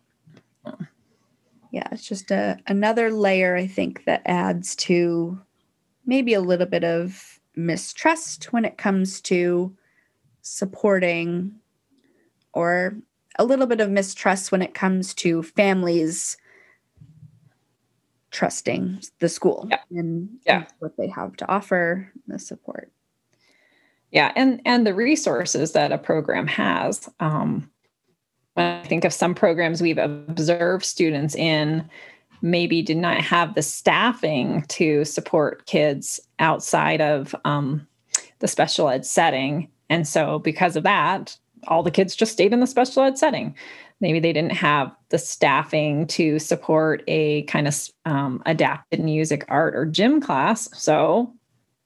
yeah, 1.73 1.87
it's 1.91 2.07
just 2.07 2.29
a 2.29 2.59
another 2.67 3.11
layer 3.11 3.55
I 3.55 3.65
think 3.65 4.05
that 4.05 4.21
adds 4.25 4.75
to 4.75 5.41
maybe 6.05 6.35
a 6.35 6.39
little 6.39 6.67
bit 6.67 6.83
of 6.83 7.39
mistrust 7.55 8.53
when 8.53 8.63
it 8.63 8.77
comes 8.77 9.19
to 9.21 9.75
supporting 10.43 11.55
or 12.53 12.95
a 13.39 13.43
little 13.43 13.65
bit 13.65 13.81
of 13.81 13.89
mistrust 13.89 14.51
when 14.51 14.61
it 14.61 14.75
comes 14.75 15.15
to 15.15 15.41
families 15.41 16.37
trusting 18.29 19.01
the 19.17 19.29
school 19.29 19.67
yeah. 19.69 19.79
and, 19.89 20.29
yeah. 20.45 20.65
what 20.77 20.95
they 20.97 21.07
have 21.07 21.35
to 21.37 21.47
offer 21.47 22.11
the 22.27 22.37
support 22.37 22.91
yeah 24.11 24.31
and 24.35 24.61
and 24.65 24.85
the 24.85 24.93
resources 24.93 25.71
that 25.71 25.91
a 25.91 25.97
program 25.97 26.45
has 26.45 27.09
um, 27.19 27.69
when 28.53 28.65
I 28.65 28.83
think 28.83 29.05
of 29.05 29.13
some 29.13 29.33
programs 29.33 29.81
we've 29.81 29.97
observed 29.97 30.85
students 30.85 31.35
in, 31.35 31.89
maybe 32.41 32.81
did 32.81 32.97
not 32.97 33.21
have 33.21 33.55
the 33.55 33.61
staffing 33.61 34.63
to 34.67 35.05
support 35.05 35.65
kids 35.65 36.19
outside 36.39 37.01
of 37.01 37.33
um, 37.45 37.87
the 38.39 38.47
special 38.47 38.89
ed 38.89 39.05
setting. 39.05 39.69
And 39.89 40.07
so, 40.07 40.39
because 40.39 40.75
of 40.75 40.83
that, 40.83 41.37
all 41.67 41.83
the 41.83 41.91
kids 41.91 42.15
just 42.15 42.33
stayed 42.33 42.53
in 42.53 42.59
the 42.59 42.67
special 42.67 43.03
ed 43.03 43.17
setting. 43.17 43.55
Maybe 44.01 44.19
they 44.19 44.33
didn't 44.33 44.51
have 44.53 44.93
the 45.09 45.17
staffing 45.17 46.07
to 46.07 46.37
support 46.37 47.03
a 47.07 47.43
kind 47.43 47.67
of 47.67 47.89
um, 48.05 48.43
adapted 48.45 48.99
music, 48.99 49.45
art, 49.47 49.75
or 49.75 49.85
gym 49.85 50.19
class. 50.19 50.69
So 50.77 51.33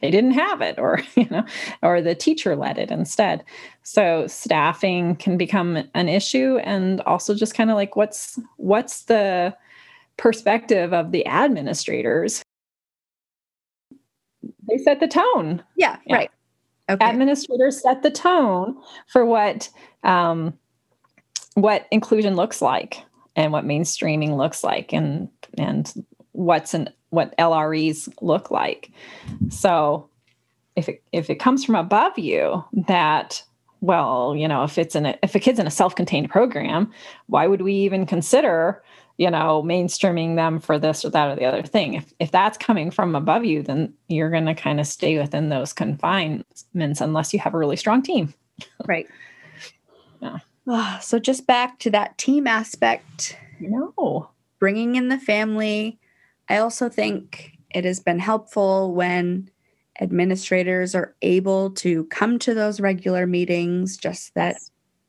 they 0.02 0.12
didn't 0.12 0.32
have 0.32 0.62
it 0.62 0.78
or 0.78 1.00
you 1.16 1.28
know 1.30 1.44
or 1.82 2.02
the 2.02 2.16
teacher 2.16 2.56
led 2.56 2.78
it 2.78 2.92
instead 2.92 3.44
so 3.84 4.28
staffing 4.28 5.16
can 5.16 5.38
become 5.38 5.84
an 5.94 6.10
issue 6.10 6.58
and 6.64 7.02
also 7.02 7.34
just 7.34 7.54
kind 7.54 7.70
of 7.70 7.76
like 7.76 7.96
what's 7.96 8.40
what's 8.58 9.04
the 9.06 9.56
perspective 10.18 10.94
of 10.94 11.12
the 11.12 11.26
administrators 11.28 12.44
they 14.68 14.78
set 14.78 15.00
the 15.00 15.08
tone 15.08 15.64
yeah, 15.76 15.98
yeah. 16.06 16.16
right 16.16 16.32
okay. 16.90 17.06
administrators 17.06 17.82
set 17.82 18.04
the 18.04 18.12
tone 18.12 18.78
for 19.08 19.26
what 19.26 19.70
um, 20.04 20.54
what 21.56 21.88
inclusion 21.92 22.36
looks 22.36 22.62
like 22.62 23.04
and 23.36 23.52
what 23.52 23.66
mainstreaming 23.66 24.38
looks 24.38 24.64
like 24.64 24.94
and 24.94 25.30
and 25.58 25.94
what's 26.32 26.74
an 26.74 26.90
what 27.10 27.38
LREs 27.38 28.10
look 28.22 28.52
like. 28.52 28.91
So 29.50 30.10
if 30.76 30.89
it 30.89 31.04
if 31.12 31.30
it 31.30 31.36
comes 31.36 31.65
from 31.65 31.76
above 31.76 32.17
you 32.17 32.63
that 32.88 33.43
well, 33.82 34.36
you 34.36 34.48
know, 34.48 34.63
if 34.63 34.78
it's 34.78 34.96
in 34.96 35.06
a 35.06 35.17
if 35.22 35.36
a 35.36 35.39
kid's 35.39 35.60
in 35.60 35.67
a 35.67 35.72
self-contained 35.72 36.30
program, 36.30 36.91
why 37.28 37.48
would 37.48 37.62
we 37.62 37.74
even 37.74 38.06
consider, 38.06 38.84
you 39.17 39.30
know, 39.30 39.62
mainstreaming 39.63 40.36
them 40.36 40.60
for 40.60 40.80
this 40.80 41.06
or 41.06 41.10
that 41.12 41.30
or 41.30 41.36
the 41.36 41.46
other 41.46 41.63
thing? 41.63 41.93
If 41.93 42.13
if 42.20 42.32
that's 42.32 42.58
coming 42.58 42.91
from 42.91 43.15
above 43.15 43.46
you, 43.46 43.62
then 43.62 43.93
you're 44.08 44.32
going 44.32 44.46
to 44.46 44.56
kind 44.56 44.80
of 44.80 44.88
stay 44.88 45.17
within 45.17 45.50
those 45.50 45.74
confinements 45.74 46.65
unless 46.74 47.34
you 47.34 47.39
have 47.39 47.54
a 47.54 47.58
really 47.58 47.76
strong 47.76 48.02
team. 48.02 48.34
Right. 48.86 49.08
yeah. 50.22 50.38
Ah, 50.67 51.00
so 51.02 51.20
just 51.20 51.48
back 51.48 51.80
to 51.80 51.89
that 51.91 52.17
team 52.17 52.48
aspect. 52.48 53.38
No. 53.60 54.30
Bringing 54.60 54.96
in 54.96 55.10
the 55.10 55.20
family, 55.20 56.00
I 56.50 56.58
also 56.58 56.90
think 56.90 57.54
it 57.72 57.86
has 57.86 58.00
been 58.00 58.20
helpful 58.20 58.94
when 58.94 59.50
administrators 60.00 60.96
are 60.96 61.16
able 61.22 61.72
to 61.72 62.06
come 62.06 62.40
to 62.40 62.54
those 62.54 62.80
regular 62.80 63.26
meetings, 63.26 63.98
just 63.98 64.34
that 64.36 64.58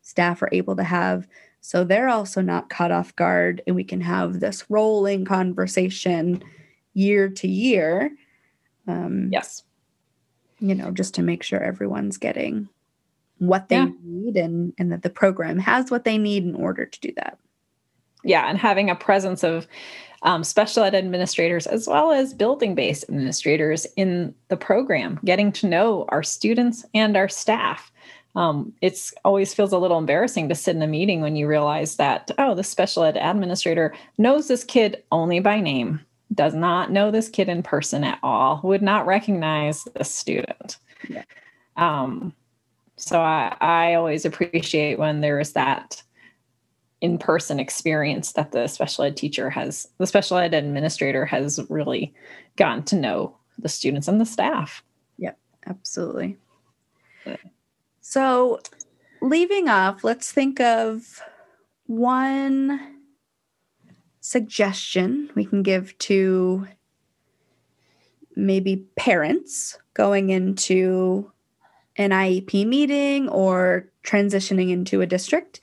staff 0.01 0.41
are 0.41 0.49
able 0.51 0.75
to 0.75 0.83
have. 0.83 1.27
So 1.61 1.83
they're 1.83 2.09
also 2.09 2.41
not 2.41 2.69
caught 2.69 2.91
off 2.91 3.15
guard, 3.15 3.61
and 3.67 3.75
we 3.75 3.83
can 3.83 4.01
have 4.01 4.39
this 4.39 4.65
rolling 4.69 5.25
conversation 5.25 6.43
year 6.93 7.29
to 7.29 7.47
year. 7.47 8.11
Um, 8.87 9.29
yes. 9.31 9.63
You 10.59 10.75
know, 10.75 10.91
just 10.91 11.13
to 11.15 11.21
make 11.21 11.43
sure 11.43 11.61
everyone's 11.61 12.17
getting 12.17 12.67
what 13.37 13.69
they 13.69 13.77
yeah. 13.77 13.89
need 14.03 14.35
and, 14.35 14.73
and 14.77 14.91
that 14.91 15.03
the 15.03 15.09
program 15.09 15.59
has 15.59 15.89
what 15.89 16.03
they 16.03 16.17
need 16.17 16.43
in 16.43 16.55
order 16.55 16.85
to 16.85 16.99
do 16.99 17.13
that. 17.15 17.37
Yeah. 18.23 18.49
And 18.49 18.57
having 18.57 18.89
a 18.89 18.95
presence 18.95 19.43
of 19.43 19.67
um, 20.23 20.43
special 20.43 20.83
ed 20.83 20.95
administrators 20.95 21.65
as 21.67 21.87
well 21.87 22.11
as 22.11 22.33
building 22.33 22.75
based 22.75 23.05
administrators 23.07 23.87
in 23.95 24.33
the 24.49 24.57
program, 24.57 25.19
getting 25.23 25.51
to 25.53 25.67
know 25.67 26.05
our 26.09 26.23
students 26.23 26.85
and 26.93 27.15
our 27.15 27.29
staff. 27.29 27.91
um, 28.35 28.73
it's 28.81 29.13
always 29.25 29.53
feels 29.53 29.71
a 29.71 29.77
little 29.77 29.97
embarrassing 29.97 30.49
to 30.49 30.55
sit 30.55 30.75
in 30.75 30.81
a 30.81 30.87
meeting 30.87 31.21
when 31.21 31.35
you 31.35 31.47
realize 31.47 31.95
that 31.95 32.31
oh 32.37 32.53
the 32.55 32.63
special 32.63 33.03
ed 33.03 33.17
administrator 33.17 33.93
knows 34.17 34.47
this 34.47 34.63
kid 34.63 35.03
only 35.11 35.39
by 35.39 35.59
name 35.59 35.99
does 36.35 36.53
not 36.53 36.91
know 36.91 37.09
this 37.09 37.27
kid 37.27 37.49
in 37.49 37.63
person 37.63 38.03
at 38.03 38.19
all 38.21 38.61
would 38.63 38.81
not 38.83 39.07
recognize 39.07 39.83
the 39.95 40.03
student 40.03 40.77
yeah. 41.07 41.23
um, 41.77 42.33
so 42.97 43.19
I, 43.19 43.55
I 43.61 43.93
always 43.95 44.25
appreciate 44.25 44.99
when 44.99 45.21
there 45.21 45.39
is 45.39 45.53
that 45.53 46.03
in-person 47.01 47.59
experience 47.59 48.33
that 48.33 48.51
the 48.51 48.67
special 48.67 49.05
ed 49.05 49.15
teacher 49.15 49.49
has 49.49 49.87
the 49.97 50.07
special 50.07 50.37
ed 50.37 50.53
administrator 50.53 51.25
has 51.25 51.59
really 51.69 52.13
gotten 52.57 52.83
to 52.83 52.95
know 52.95 53.35
the 53.57 53.69
students 53.69 54.07
and 54.07 54.19
the 54.19 54.25
staff. 54.25 54.83
Yep 55.17 55.37
absolutely. 55.65 56.37
So 58.01 58.59
leaving 59.21 59.69
off 59.69 60.03
let's 60.03 60.31
think 60.31 60.59
of 60.59 61.21
one 61.85 62.97
suggestion 64.21 65.29
we 65.35 65.45
can 65.45 65.63
give 65.63 65.97
to 65.99 66.67
maybe 68.35 68.87
parents 68.95 69.77
going 69.93 70.29
into 70.29 71.31
an 71.97 72.11
IEP 72.11 72.65
meeting 72.65 73.27
or 73.29 73.89
transitioning 74.03 74.71
into 74.71 75.01
a 75.01 75.05
district 75.05 75.59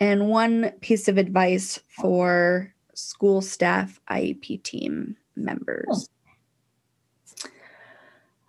and 0.00 0.28
one 0.28 0.72
piece 0.80 1.06
of 1.08 1.18
advice 1.18 1.78
for 1.88 2.72
school 2.94 3.42
staff 3.42 4.00
IEP 4.10 4.62
team 4.62 5.16
members? 5.36 6.08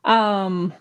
Um, 0.03 0.73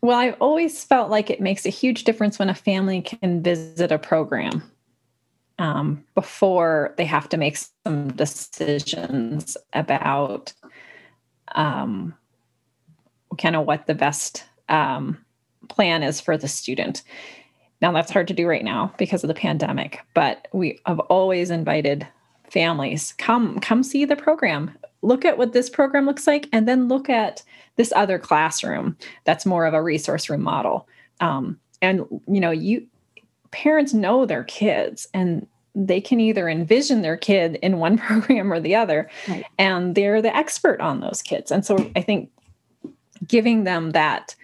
well, 0.00 0.18
I've 0.18 0.36
always 0.40 0.84
felt 0.84 1.10
like 1.10 1.30
it 1.30 1.40
makes 1.40 1.64
a 1.64 1.70
huge 1.70 2.04
difference 2.04 2.38
when 2.38 2.50
a 2.50 2.54
family 2.54 3.00
can 3.00 3.42
visit 3.42 3.90
a 3.90 3.98
program 3.98 4.62
um, 5.58 6.04
before 6.14 6.94
they 6.96 7.06
have 7.06 7.28
to 7.30 7.36
make 7.36 7.56
some 7.56 8.08
decisions 8.12 9.56
about 9.72 10.52
um, 11.54 12.14
kind 13.38 13.56
of 13.56 13.66
what 13.66 13.86
the 13.86 13.94
best 13.94 14.44
um, 14.68 15.24
plan 15.68 16.02
is 16.02 16.20
for 16.20 16.36
the 16.36 16.48
student. 16.48 17.02
Now, 17.84 17.92
that's 17.92 18.10
hard 18.10 18.28
to 18.28 18.34
do 18.34 18.46
right 18.46 18.64
now 18.64 18.94
because 18.96 19.22
of 19.24 19.28
the 19.28 19.34
pandemic, 19.34 20.00
but 20.14 20.48
we 20.54 20.80
have 20.86 21.00
always 21.00 21.50
invited 21.50 22.08
families 22.50 23.12
come 23.18 23.60
come 23.60 23.82
see 23.82 24.06
the 24.06 24.16
program. 24.16 24.70
Look 25.02 25.26
at 25.26 25.36
what 25.36 25.52
this 25.52 25.68
program 25.68 26.06
looks 26.06 26.26
like 26.26 26.48
and 26.50 26.66
then 26.66 26.88
look 26.88 27.10
at 27.10 27.42
this 27.76 27.92
other 27.94 28.18
classroom 28.18 28.96
that's 29.24 29.44
more 29.44 29.66
of 29.66 29.74
a 29.74 29.82
resource 29.82 30.30
room 30.30 30.40
model. 30.40 30.88
Um, 31.20 31.60
and 31.82 32.06
you 32.26 32.40
know 32.40 32.52
you 32.52 32.86
parents 33.50 33.92
know 33.92 34.24
their 34.24 34.44
kids 34.44 35.06
and 35.12 35.46
they 35.74 36.00
can 36.00 36.20
either 36.20 36.48
envision 36.48 37.02
their 37.02 37.18
kid 37.18 37.56
in 37.56 37.76
one 37.76 37.98
program 38.08 38.50
or 38.50 38.60
the 38.60 38.74
other 38.74 39.10
right. 39.28 39.44
and 39.58 39.94
they're 39.94 40.22
the 40.22 40.34
expert 40.34 40.80
on 40.80 41.00
those 41.00 41.20
kids. 41.20 41.52
And 41.52 41.66
so 41.66 41.90
i 41.94 42.00
think 42.00 42.30
giving 43.28 43.64
them 43.64 43.90
that 43.90 44.34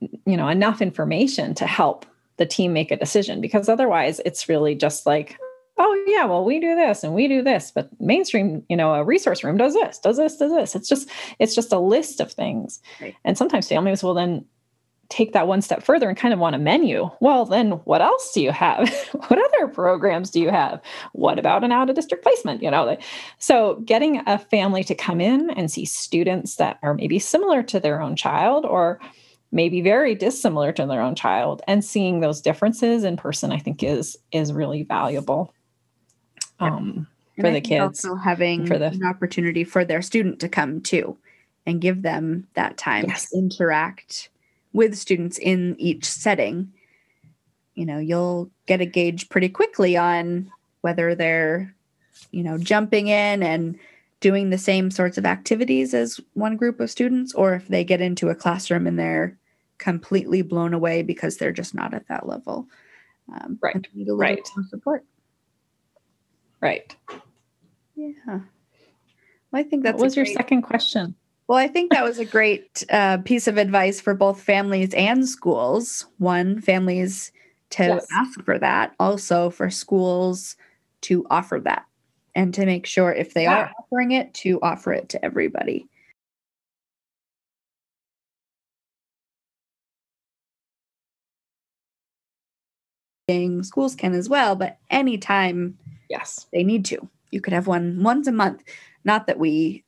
you 0.00 0.36
know 0.36 0.46
enough 0.46 0.80
information 0.80 1.52
to 1.54 1.66
help 1.66 2.06
the 2.36 2.46
team 2.46 2.72
make 2.72 2.90
a 2.90 2.96
decision 2.96 3.40
because 3.40 3.68
otherwise 3.68 4.20
it's 4.24 4.48
really 4.48 4.74
just 4.74 5.06
like 5.06 5.38
oh 5.76 6.04
yeah 6.06 6.24
well 6.24 6.44
we 6.44 6.60
do 6.60 6.74
this 6.74 7.02
and 7.02 7.14
we 7.14 7.26
do 7.28 7.42
this 7.42 7.70
but 7.70 7.88
mainstream 8.00 8.62
you 8.68 8.76
know 8.76 8.94
a 8.94 9.04
resource 9.04 9.42
room 9.42 9.56
does 9.56 9.74
this 9.74 9.98
does 9.98 10.16
this 10.16 10.36
does 10.36 10.52
this. 10.52 10.74
It's 10.74 10.88
just 10.88 11.08
it's 11.38 11.54
just 11.54 11.72
a 11.72 11.78
list 11.78 12.20
of 12.20 12.32
things. 12.32 12.80
Right. 13.00 13.14
and 13.24 13.36
sometimes 13.36 13.68
families 13.68 14.02
will 14.02 14.14
then 14.14 14.44
take 15.10 15.32
that 15.34 15.46
one 15.46 15.60
step 15.60 15.82
further 15.82 16.08
and 16.08 16.16
kind 16.16 16.32
of 16.32 16.40
want 16.40 16.56
a 16.56 16.58
menu. 16.58 17.10
Well 17.20 17.44
then 17.44 17.72
what 17.84 18.00
else 18.00 18.32
do 18.32 18.40
you 18.42 18.52
have? 18.52 18.92
What 19.28 19.38
other 19.38 19.68
programs 19.68 20.30
do 20.30 20.40
you 20.40 20.50
have? 20.50 20.80
What 21.12 21.38
about 21.38 21.64
an 21.64 21.72
out 21.72 21.88
of 21.88 21.96
district 21.96 22.22
placement 22.22 22.62
you 22.62 22.70
know? 22.70 22.96
So 23.38 23.80
getting 23.84 24.22
a 24.26 24.38
family 24.38 24.84
to 24.84 24.94
come 24.94 25.20
in 25.20 25.50
and 25.50 25.70
see 25.70 25.84
students 25.84 26.56
that 26.56 26.78
are 26.82 26.94
maybe 26.94 27.18
similar 27.18 27.62
to 27.64 27.80
their 27.80 28.00
own 28.00 28.16
child 28.16 28.64
or 28.64 29.00
maybe 29.54 29.80
very 29.80 30.16
dissimilar 30.16 30.72
to 30.72 30.84
their 30.84 31.00
own 31.00 31.14
child 31.14 31.62
and 31.68 31.84
seeing 31.84 32.20
those 32.20 32.42
differences 32.42 33.04
in 33.04 33.16
person 33.16 33.52
i 33.52 33.58
think 33.58 33.82
is 33.82 34.18
is 34.32 34.52
really 34.52 34.82
valuable 34.82 35.54
um, 36.60 37.06
for 37.40 37.50
the 37.50 37.60
kids 37.60 38.04
also 38.04 38.16
having 38.16 38.66
for 38.66 38.78
the, 38.78 38.86
an 38.86 39.04
opportunity 39.04 39.64
for 39.64 39.84
their 39.84 40.02
student 40.02 40.40
to 40.40 40.48
come 40.48 40.80
too 40.80 41.16
and 41.66 41.80
give 41.80 42.02
them 42.02 42.46
that 42.54 42.76
time 42.76 43.06
yes. 43.08 43.30
to 43.30 43.38
interact 43.38 44.28
with 44.72 44.96
students 44.96 45.38
in 45.38 45.76
each 45.78 46.04
setting 46.04 46.70
you 47.74 47.86
know 47.86 47.98
you'll 47.98 48.50
get 48.66 48.80
a 48.80 48.86
gauge 48.86 49.28
pretty 49.28 49.48
quickly 49.48 49.96
on 49.96 50.50
whether 50.80 51.14
they're 51.14 51.74
you 52.32 52.42
know 52.42 52.58
jumping 52.58 53.06
in 53.06 53.42
and 53.42 53.78
doing 54.20 54.50
the 54.50 54.58
same 54.58 54.90
sorts 54.90 55.18
of 55.18 55.26
activities 55.26 55.92
as 55.92 56.18
one 56.32 56.56
group 56.56 56.80
of 56.80 56.90
students 56.90 57.34
or 57.34 57.54
if 57.54 57.68
they 57.68 57.84
get 57.84 58.00
into 58.00 58.30
a 58.30 58.34
classroom 58.34 58.86
and 58.86 58.98
they're 58.98 59.36
completely 59.78 60.42
blown 60.42 60.74
away 60.74 61.02
because 61.02 61.36
they're 61.36 61.52
just 61.52 61.74
not 61.74 61.94
at 61.94 62.08
that 62.08 62.26
level. 62.28 62.66
Um, 63.32 63.58
right. 63.62 63.86
Right. 63.96 64.48
support. 64.68 65.04
Right. 66.60 66.94
Yeah. 67.96 68.12
Well, 68.26 68.42
I 69.54 69.62
think 69.62 69.84
that 69.84 69.96
was 69.96 70.14
great, 70.14 70.26
your 70.26 70.34
second 70.34 70.62
question. 70.62 71.14
Well, 71.46 71.58
I 71.58 71.68
think 71.68 71.92
that 71.92 72.04
was 72.04 72.18
a 72.18 72.24
great 72.24 72.84
uh, 72.90 73.18
piece 73.18 73.46
of 73.46 73.58
advice 73.58 74.00
for 74.00 74.14
both 74.14 74.40
families 74.40 74.94
and 74.94 75.28
schools. 75.28 76.06
One, 76.18 76.60
families 76.60 77.32
to 77.70 77.84
yes. 77.84 78.06
ask 78.12 78.42
for 78.44 78.58
that, 78.58 78.94
also 78.98 79.50
for 79.50 79.70
schools 79.70 80.56
to 81.02 81.26
offer 81.30 81.60
that, 81.64 81.84
and 82.34 82.54
to 82.54 82.64
make 82.64 82.86
sure 82.86 83.12
if 83.12 83.34
they 83.34 83.42
yeah. 83.42 83.56
are 83.56 83.72
offering 83.78 84.12
it, 84.12 84.32
to 84.34 84.58
offer 84.62 84.92
it 84.92 85.08
to 85.10 85.24
everybody. 85.24 85.86
Schools 93.62 93.94
can 93.94 94.14
as 94.14 94.28
well, 94.28 94.54
but 94.54 94.78
anytime 94.90 95.78
yes 96.10 96.46
they 96.52 96.62
need 96.62 96.84
to. 96.86 97.08
You 97.30 97.40
could 97.40 97.52
have 97.52 97.66
one 97.66 98.02
once 98.02 98.26
a 98.26 98.32
month. 98.32 98.62
Not 99.04 99.26
that 99.26 99.38
we, 99.38 99.84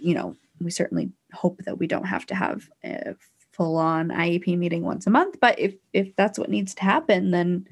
you 0.00 0.14
know, 0.14 0.36
we 0.60 0.70
certainly 0.70 1.10
hope 1.32 1.60
that 1.64 1.78
we 1.78 1.86
don't 1.86 2.06
have 2.06 2.26
to 2.26 2.34
have 2.34 2.68
a 2.84 3.14
full 3.52 3.76
on 3.76 4.08
IEP 4.08 4.56
meeting 4.58 4.82
once 4.82 5.06
a 5.06 5.10
month, 5.10 5.38
but 5.40 5.58
if 5.58 5.74
if 5.92 6.14
that's 6.16 6.38
what 6.38 6.50
needs 6.50 6.74
to 6.74 6.82
happen, 6.82 7.30
then 7.30 7.66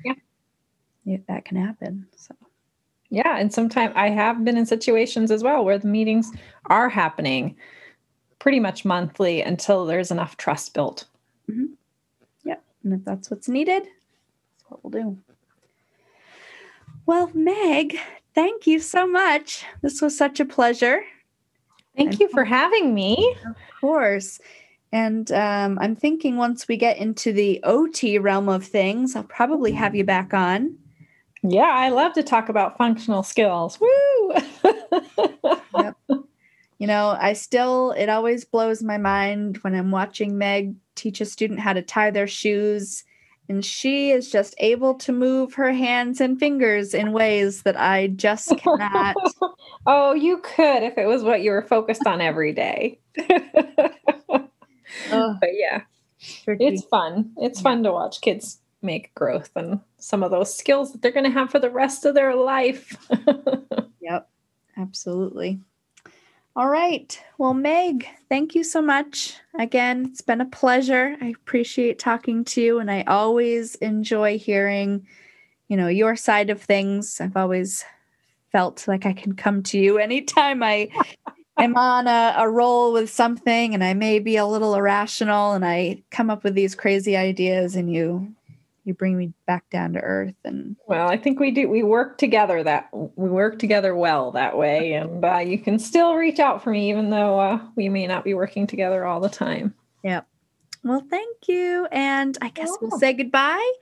yeah, 1.04 1.18
that 1.28 1.44
can 1.44 1.56
happen. 1.56 2.06
So 2.16 2.34
yeah, 3.08 3.38
and 3.38 3.52
sometimes 3.52 3.94
I 3.96 4.10
have 4.10 4.44
been 4.44 4.58
in 4.58 4.66
situations 4.66 5.30
as 5.30 5.42
well 5.42 5.64
where 5.64 5.78
the 5.78 5.88
meetings 5.88 6.30
are 6.66 6.88
happening 6.88 7.56
pretty 8.38 8.60
much 8.60 8.84
monthly 8.84 9.42
until 9.42 9.86
there's 9.86 10.10
enough 10.10 10.36
trust 10.36 10.74
built. 10.74 11.06
Mm-hmm. 11.50 11.72
Yeah, 12.44 12.56
and 12.84 12.92
if 12.92 13.04
that's 13.04 13.30
what's 13.30 13.48
needed, 13.48 13.86
what 14.68 14.84
we'll 14.84 15.02
do. 15.02 15.18
Well, 17.06 17.30
Meg, 17.34 17.98
thank 18.34 18.66
you 18.66 18.80
so 18.80 19.06
much. 19.06 19.64
This 19.82 20.02
was 20.02 20.16
such 20.16 20.40
a 20.40 20.44
pleasure. 20.44 21.02
Thank 21.96 22.12
and 22.12 22.20
you 22.20 22.28
for 22.28 22.44
having 22.44 22.94
me. 22.94 23.36
Of 23.46 23.56
course. 23.80 24.40
And 24.92 25.30
um, 25.32 25.78
I'm 25.80 25.96
thinking 25.96 26.36
once 26.36 26.68
we 26.68 26.76
get 26.76 26.98
into 26.98 27.32
the 27.32 27.60
OT 27.64 28.18
realm 28.18 28.48
of 28.48 28.64
things, 28.64 29.16
I'll 29.16 29.24
probably 29.24 29.72
have 29.72 29.94
you 29.94 30.04
back 30.04 30.34
on. 30.34 30.76
Yeah, 31.42 31.70
I 31.72 31.90
love 31.90 32.12
to 32.14 32.22
talk 32.22 32.48
about 32.48 32.76
functional 32.76 33.22
skills. 33.22 33.78
Woo! 33.80 34.32
yep. 35.78 35.96
You 36.78 36.86
know, 36.86 37.16
I 37.18 37.32
still, 37.32 37.92
it 37.92 38.08
always 38.08 38.44
blows 38.44 38.82
my 38.82 38.98
mind 38.98 39.58
when 39.58 39.74
I'm 39.74 39.90
watching 39.90 40.38
Meg 40.38 40.74
teach 40.94 41.20
a 41.20 41.24
student 41.24 41.60
how 41.60 41.72
to 41.72 41.82
tie 41.82 42.10
their 42.10 42.26
shoes 42.26 43.04
and 43.48 43.64
she 43.64 44.10
is 44.10 44.30
just 44.30 44.54
able 44.58 44.94
to 44.94 45.12
move 45.12 45.54
her 45.54 45.72
hands 45.72 46.20
and 46.20 46.38
fingers 46.38 46.94
in 46.94 47.12
ways 47.12 47.62
that 47.62 47.78
I 47.78 48.08
just 48.08 48.56
cannot. 48.58 49.16
oh, 49.86 50.14
you 50.14 50.38
could 50.38 50.82
if 50.82 50.98
it 50.98 51.06
was 51.06 51.22
what 51.22 51.42
you 51.42 51.50
were 51.50 51.62
focused 51.62 52.06
on 52.06 52.20
every 52.20 52.52
day. 52.52 52.98
oh, 53.18 53.38
but 55.40 55.50
yeah, 55.52 55.82
it's 56.46 56.84
fun. 56.84 57.32
It's 57.36 57.60
yeah. 57.60 57.62
fun 57.62 57.82
to 57.84 57.92
watch 57.92 58.20
kids 58.20 58.58
make 58.82 59.14
growth 59.14 59.50
and 59.56 59.80
some 59.98 60.22
of 60.22 60.30
those 60.30 60.54
skills 60.54 60.92
that 60.92 61.02
they're 61.02 61.10
going 61.12 61.24
to 61.24 61.30
have 61.30 61.50
for 61.50 61.58
the 61.58 61.70
rest 61.70 62.04
of 62.04 62.14
their 62.14 62.34
life. 62.34 62.96
yep, 64.00 64.28
absolutely. 64.76 65.60
All 66.56 66.70
right. 66.70 67.22
Well, 67.36 67.52
Meg, 67.52 68.08
thank 68.30 68.54
you 68.54 68.64
so 68.64 68.80
much. 68.80 69.34
Again, 69.58 70.06
it's 70.06 70.22
been 70.22 70.40
a 70.40 70.46
pleasure. 70.46 71.14
I 71.20 71.26
appreciate 71.26 71.98
talking 71.98 72.46
to 72.46 72.62
you 72.62 72.78
and 72.78 72.90
I 72.90 73.02
always 73.02 73.74
enjoy 73.74 74.38
hearing, 74.38 75.06
you 75.68 75.76
know, 75.76 75.88
your 75.88 76.16
side 76.16 76.48
of 76.48 76.62
things. 76.62 77.20
I've 77.20 77.36
always 77.36 77.84
felt 78.52 78.88
like 78.88 79.04
I 79.04 79.12
can 79.12 79.36
come 79.36 79.62
to 79.64 79.78
you 79.78 79.98
anytime 79.98 80.62
I 80.62 80.88
I'm 81.58 81.76
on 81.76 82.06
a, 82.06 82.34
a 82.38 82.48
roll 82.48 82.90
with 82.90 83.10
something 83.10 83.74
and 83.74 83.84
I 83.84 83.92
may 83.92 84.18
be 84.18 84.38
a 84.38 84.46
little 84.46 84.74
irrational 84.74 85.52
and 85.52 85.64
I 85.64 86.04
come 86.10 86.30
up 86.30 86.42
with 86.42 86.54
these 86.54 86.74
crazy 86.74 87.18
ideas 87.18 87.76
and 87.76 87.92
you 87.92 88.34
you 88.86 88.94
bring 88.94 89.18
me 89.18 89.32
back 89.46 89.68
down 89.68 89.92
to 89.92 90.00
earth 90.00 90.36
and 90.44 90.76
well 90.86 91.08
i 91.08 91.16
think 91.16 91.40
we 91.40 91.50
do 91.50 91.68
we 91.68 91.82
work 91.82 92.16
together 92.18 92.62
that 92.62 92.88
we 92.92 93.28
work 93.28 93.58
together 93.58 93.94
well 93.94 94.30
that 94.32 94.56
way. 94.56 94.92
And 94.96 95.24
uh, 95.24 95.38
you 95.38 95.58
can 95.58 95.78
still 95.78 96.14
reach 96.14 96.38
out 96.38 96.62
for 96.62 96.70
me 96.70 96.88
even 96.88 97.10
though 97.10 97.38
uh, 97.38 97.60
we 97.74 97.88
may 97.88 98.06
not 98.06 98.24
be 98.24 98.34
working 98.34 98.66
together 98.66 99.04
all 99.04 99.20
the 99.20 99.28
time. 99.28 99.74
Yeah 100.02 100.22
well 100.84 101.04
thank 101.10 101.48
you. 101.48 101.88
And 101.90 102.38
i 102.40 102.48
guess 102.48 102.70
we'll 102.80 102.98
say 102.98 103.12
goodbye 103.12 103.72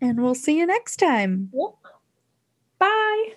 and 0.00 0.22
we'll 0.22 0.34
see 0.34 0.58
you 0.58 0.66
next 0.66 0.96
time. 0.96 1.50
Yep. 1.52 1.70
bye 2.78 3.32